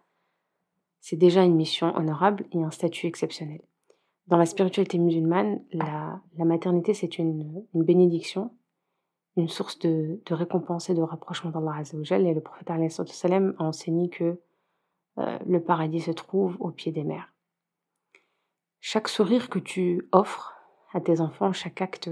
c'est 1.00 1.16
déjà 1.16 1.42
une 1.42 1.54
mission 1.54 1.94
honorable 1.96 2.46
et 2.52 2.62
un 2.62 2.70
statut 2.70 3.06
exceptionnel. 3.06 3.60
Dans 4.26 4.36
la 4.36 4.46
spiritualité 4.46 4.98
musulmane, 4.98 5.60
la, 5.72 6.20
maternité, 6.38 6.94
c'est 6.94 7.18
une, 7.18 7.64
bénédiction, 7.74 8.52
une 9.36 9.48
source 9.48 9.78
de, 9.80 10.20
de, 10.24 10.34
récompense 10.34 10.88
et 10.88 10.94
de 10.94 11.02
rapprochement 11.02 11.50
d'Allah 11.50 11.78
Azzawajal. 11.78 12.26
Et 12.26 12.34
le 12.34 12.40
prophète 12.40 12.70
a 12.70 12.76
enseigné 13.58 14.08
que 14.08 14.40
euh, 15.18 15.38
le 15.46 15.60
paradis 15.60 16.00
se 16.00 16.12
trouve 16.12 16.56
au 16.60 16.70
pied 16.70 16.92
des 16.92 17.02
mers. 17.02 17.32
Chaque 18.78 19.08
sourire 19.08 19.50
que 19.50 19.58
tu 19.58 20.08
offres 20.12 20.54
à 20.92 21.00
tes 21.00 21.20
enfants, 21.20 21.52
chaque 21.52 21.82
acte 21.82 22.08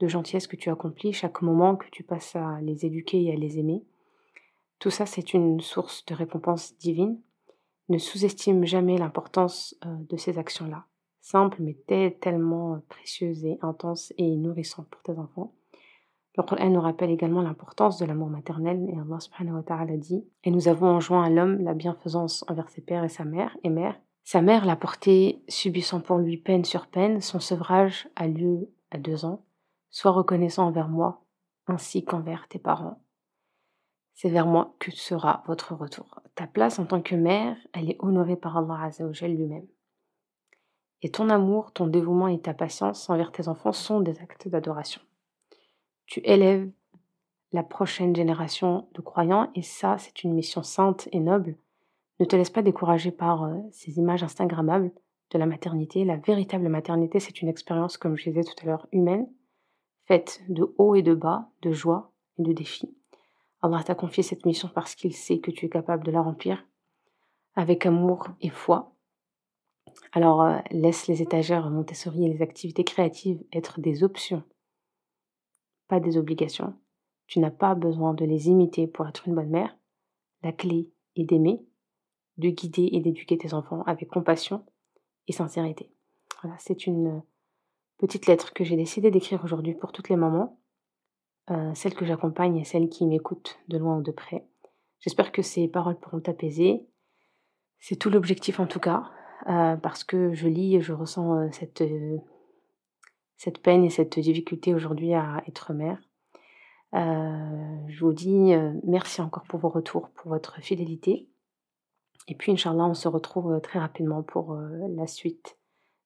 de 0.00 0.06
gentillesse 0.06 0.46
que 0.46 0.56
tu 0.56 0.70
accomplis, 0.70 1.12
chaque 1.12 1.42
moment 1.42 1.76
que 1.76 1.88
tu 1.90 2.02
passes 2.02 2.36
à 2.36 2.60
les 2.60 2.84
éduquer 2.84 3.22
et 3.22 3.32
à 3.32 3.36
les 3.36 3.58
aimer. 3.58 3.84
Tout 4.78 4.90
ça, 4.90 5.06
c'est 5.06 5.34
une 5.34 5.60
source 5.60 6.04
de 6.06 6.14
récompense 6.14 6.76
divine. 6.78 7.20
Ne 7.88 7.98
sous-estime 7.98 8.64
jamais 8.64 8.98
l'importance 8.98 9.76
euh, 9.84 9.96
de 10.08 10.16
ces 10.16 10.38
actions-là. 10.38 10.86
Simples, 11.20 11.62
mais 11.62 11.76
tellement 12.20 12.80
précieuses 12.88 13.44
et 13.44 13.58
intenses 13.62 14.12
et 14.18 14.36
nourrissantes 14.36 14.88
pour 14.88 15.02
tes 15.02 15.18
enfants. 15.18 15.54
Le 16.36 16.42
Coran 16.42 16.68
nous 16.68 16.80
rappelle 16.80 17.10
également 17.10 17.42
l'importance 17.42 17.98
de 17.98 18.04
l'amour 18.04 18.28
maternel 18.28 18.84
et 18.90 18.98
Allah 18.98 19.20
subhanahu 19.20 19.56
wa 19.56 19.62
ta'ala 19.62 19.96
dit 19.96 20.24
Et 20.42 20.50
nous 20.50 20.68
avons 20.68 20.88
enjoint 20.88 21.24
à 21.24 21.30
l'homme 21.30 21.62
la 21.62 21.74
bienfaisance 21.74 22.44
envers 22.48 22.68
ses 22.68 22.82
pères 22.82 23.04
et 23.04 23.08
sa 23.08 23.24
mère 23.24 23.56
et 23.62 23.70
mère 23.70 23.98
sa 24.24 24.40
mère 24.40 24.64
l'a 24.64 24.74
porté, 24.74 25.42
subissant 25.48 26.00
pour 26.00 26.16
lui 26.16 26.38
peine 26.38 26.64
sur 26.64 26.86
peine. 26.86 27.20
Son 27.20 27.40
sevrage 27.40 28.08
a 28.16 28.26
lieu 28.26 28.70
à 28.90 28.96
deux 28.96 29.26
ans. 29.26 29.44
Sois 29.94 30.10
reconnaissant 30.10 30.66
envers 30.66 30.88
moi, 30.88 31.22
ainsi 31.68 32.04
qu'envers 32.04 32.48
tes 32.48 32.58
parents. 32.58 33.00
C'est 34.14 34.28
vers 34.28 34.44
moi 34.44 34.74
que 34.80 34.90
sera 34.90 35.44
votre 35.46 35.72
retour. 35.76 36.20
Ta 36.34 36.48
place 36.48 36.80
en 36.80 36.84
tant 36.84 37.00
que 37.00 37.14
mère, 37.14 37.56
elle 37.72 37.88
est 37.88 37.96
honorée 38.00 38.34
par 38.34 38.56
Allah 38.56 38.86
Azzawajal 38.86 39.36
lui-même. 39.36 39.68
Et 41.02 41.12
ton 41.12 41.30
amour, 41.30 41.70
ton 41.70 41.86
dévouement 41.86 42.26
et 42.26 42.40
ta 42.40 42.54
patience 42.54 43.08
envers 43.08 43.30
tes 43.30 43.46
enfants 43.46 43.70
sont 43.70 44.00
des 44.00 44.18
actes 44.18 44.48
d'adoration. 44.48 45.00
Tu 46.06 46.18
élèves 46.24 46.68
la 47.52 47.62
prochaine 47.62 48.16
génération 48.16 48.88
de 48.94 49.00
croyants 49.00 49.52
et 49.54 49.62
ça, 49.62 49.96
c'est 49.98 50.24
une 50.24 50.34
mission 50.34 50.64
sainte 50.64 51.08
et 51.12 51.20
noble 51.20 51.56
ne 52.18 52.24
te 52.24 52.34
laisse 52.34 52.50
pas 52.50 52.62
décourager 52.62 53.12
par 53.12 53.44
euh, 53.44 53.60
ces 53.70 53.98
images 53.98 54.24
Instagrammables 54.24 54.90
de 55.30 55.38
la 55.38 55.46
maternité. 55.46 56.04
La 56.04 56.16
véritable 56.16 56.68
maternité, 56.68 57.20
c'est 57.20 57.42
une 57.42 57.48
expérience, 57.48 57.96
comme 57.96 58.16
je 58.16 58.30
disais 58.30 58.42
tout 58.42 58.60
à 58.62 58.66
l'heure, 58.66 58.88
humaine, 58.90 59.28
faite 60.06 60.42
de 60.48 60.74
haut 60.78 60.94
et 60.94 61.02
de 61.02 61.14
bas, 61.14 61.50
de 61.62 61.72
joie 61.72 62.12
et 62.38 62.42
de 62.42 62.52
défis. 62.52 62.94
Allah 63.62 63.82
t'a 63.82 63.94
confié 63.94 64.22
cette 64.22 64.44
mission 64.44 64.70
parce 64.74 64.94
qu'il 64.94 65.14
sait 65.14 65.38
que 65.38 65.50
tu 65.50 65.66
es 65.66 65.68
capable 65.68 66.04
de 66.04 66.10
la 66.10 66.20
remplir 66.20 66.66
avec 67.54 67.86
amour 67.86 68.28
et 68.40 68.50
foi. 68.50 68.94
Alors 70.12 70.42
euh, 70.42 70.58
laisse 70.70 71.06
les 71.06 71.22
étagères 71.22 71.70
Montessori 71.70 72.26
et 72.26 72.32
les 72.32 72.42
activités 72.42 72.84
créatives 72.84 73.42
être 73.52 73.80
des 73.80 74.02
options, 74.02 74.42
pas 75.88 76.00
des 76.00 76.16
obligations. 76.16 76.74
Tu 77.26 77.38
n'as 77.38 77.50
pas 77.50 77.74
besoin 77.74 78.12
de 78.12 78.24
les 78.24 78.48
imiter 78.48 78.86
pour 78.86 79.08
être 79.08 79.26
une 79.26 79.34
bonne 79.34 79.50
mère. 79.50 79.76
La 80.42 80.52
clé 80.52 80.90
est 81.16 81.24
d'aimer 81.24 81.64
de 82.36 82.50
guider 82.50 82.88
et 82.92 83.00
d'éduquer 83.00 83.38
tes 83.38 83.54
enfants 83.54 83.82
avec 83.86 84.08
compassion 84.08 84.64
et 85.28 85.32
sincérité. 85.32 85.90
Voilà, 86.42 86.56
c'est 86.58 86.86
une 86.86 87.22
petite 87.98 88.26
lettre 88.26 88.52
que 88.52 88.64
j'ai 88.64 88.76
décidé 88.76 89.10
d'écrire 89.10 89.42
aujourd'hui 89.44 89.74
pour 89.74 89.92
toutes 89.92 90.08
les 90.08 90.16
mamans 90.16 90.58
celles 91.74 91.94
que 91.94 92.06
j'accompagne 92.06 92.56
et 92.56 92.64
celles 92.64 92.88
qui 92.88 93.06
m'écoutent 93.06 93.58
de 93.68 93.76
loin 93.76 93.98
ou 93.98 94.02
de 94.02 94.10
près. 94.10 94.46
J'espère 95.00 95.32
que 95.32 95.42
ces 95.42 95.68
paroles 95.68 95.98
pourront 95.98 96.20
t'apaiser. 96.20 96.86
C'est 97.80 97.96
tout 97.96 98.08
l'objectif 98.08 98.60
en 98.60 98.66
tout 98.66 98.80
cas, 98.80 99.10
parce 99.44 100.04
que 100.04 100.32
je 100.32 100.48
lis 100.48 100.76
et 100.76 100.80
je 100.80 100.92
ressens 100.92 101.52
cette, 101.52 101.84
cette 103.36 103.58
peine 103.58 103.84
et 103.84 103.90
cette 103.90 104.18
difficulté 104.18 104.74
aujourd'hui 104.74 105.12
à 105.12 105.42
être 105.46 105.74
mère. 105.74 106.00
je 106.94 108.00
vous 108.00 108.14
dis 108.14 108.54
merci 108.84 109.20
encore 109.20 109.44
pour 109.44 109.60
vos 109.60 109.68
retours, 109.68 110.08
pour 110.10 110.30
votre 110.30 110.60
fidélité. 110.62 111.28
Et 112.26 112.34
puis, 112.34 112.52
Inch'Allah, 112.52 112.86
on 112.86 112.94
se 112.94 113.06
retrouve 113.06 113.60
très 113.60 113.78
rapidement 113.78 114.22
pour 114.22 114.54
la 114.54 115.06
suite. 115.06 115.58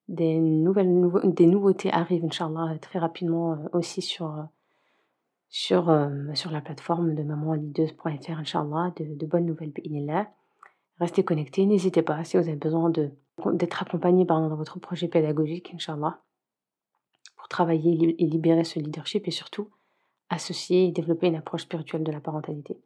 Des, 0.09 0.39
nouvelles, 0.39 1.09
des 1.23 1.45
nouveautés 1.45 1.91
arrivent, 1.91 2.25
Inch'Allah, 2.25 2.77
très 2.81 2.97
rapidement 2.97 3.57
aussi 3.73 4.01
sur, 4.01 4.47
sur, 5.49 5.95
sur 6.33 6.51
la 6.51 6.61
plateforme 6.61 7.13
de 7.13 7.21
mamanlideuse.fr, 7.21 8.39
Inch'Allah, 8.39 8.91
de, 8.97 9.15
de 9.15 9.25
bonnes 9.27 9.45
nouvelles, 9.45 9.71
là. 10.05 10.27
Restez 10.99 11.23
connectés, 11.23 11.65
n'hésitez 11.65 12.01
pas 12.01 12.23
si 12.23 12.37
vous 12.37 12.47
avez 12.47 12.57
besoin 12.57 12.89
d'être 12.89 13.81
accompagné 13.81 14.25
dans 14.25 14.53
votre 14.55 14.79
projet 14.79 15.07
pédagogique, 15.07 15.71
Inch'Allah, 15.73 16.19
pour 17.37 17.47
travailler 17.47 18.15
et 18.21 18.25
libérer 18.25 18.65
ce 18.65 18.79
leadership 18.79 19.27
et 19.27 19.31
surtout 19.31 19.69
associer 20.29 20.85
et 20.85 20.91
développer 20.91 21.27
une 21.27 21.35
approche 21.35 21.61
spirituelle 21.63 22.03
de 22.03 22.11
la 22.11 22.19
parentalité. 22.19 22.77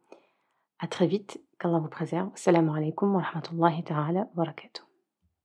À 0.78 0.86
très 0.86 1.06
vite, 1.06 1.40
qu'Allah 1.58 1.78
vous 1.78 1.88
préserve. 1.88 2.30
Salam 2.34 2.68
alaikum 2.68 3.14
wa 3.14 3.22
rahmatullahi 3.22 3.82
ta'ala 3.82 4.20
wa 4.20 4.44
barakatuh. 4.44 4.83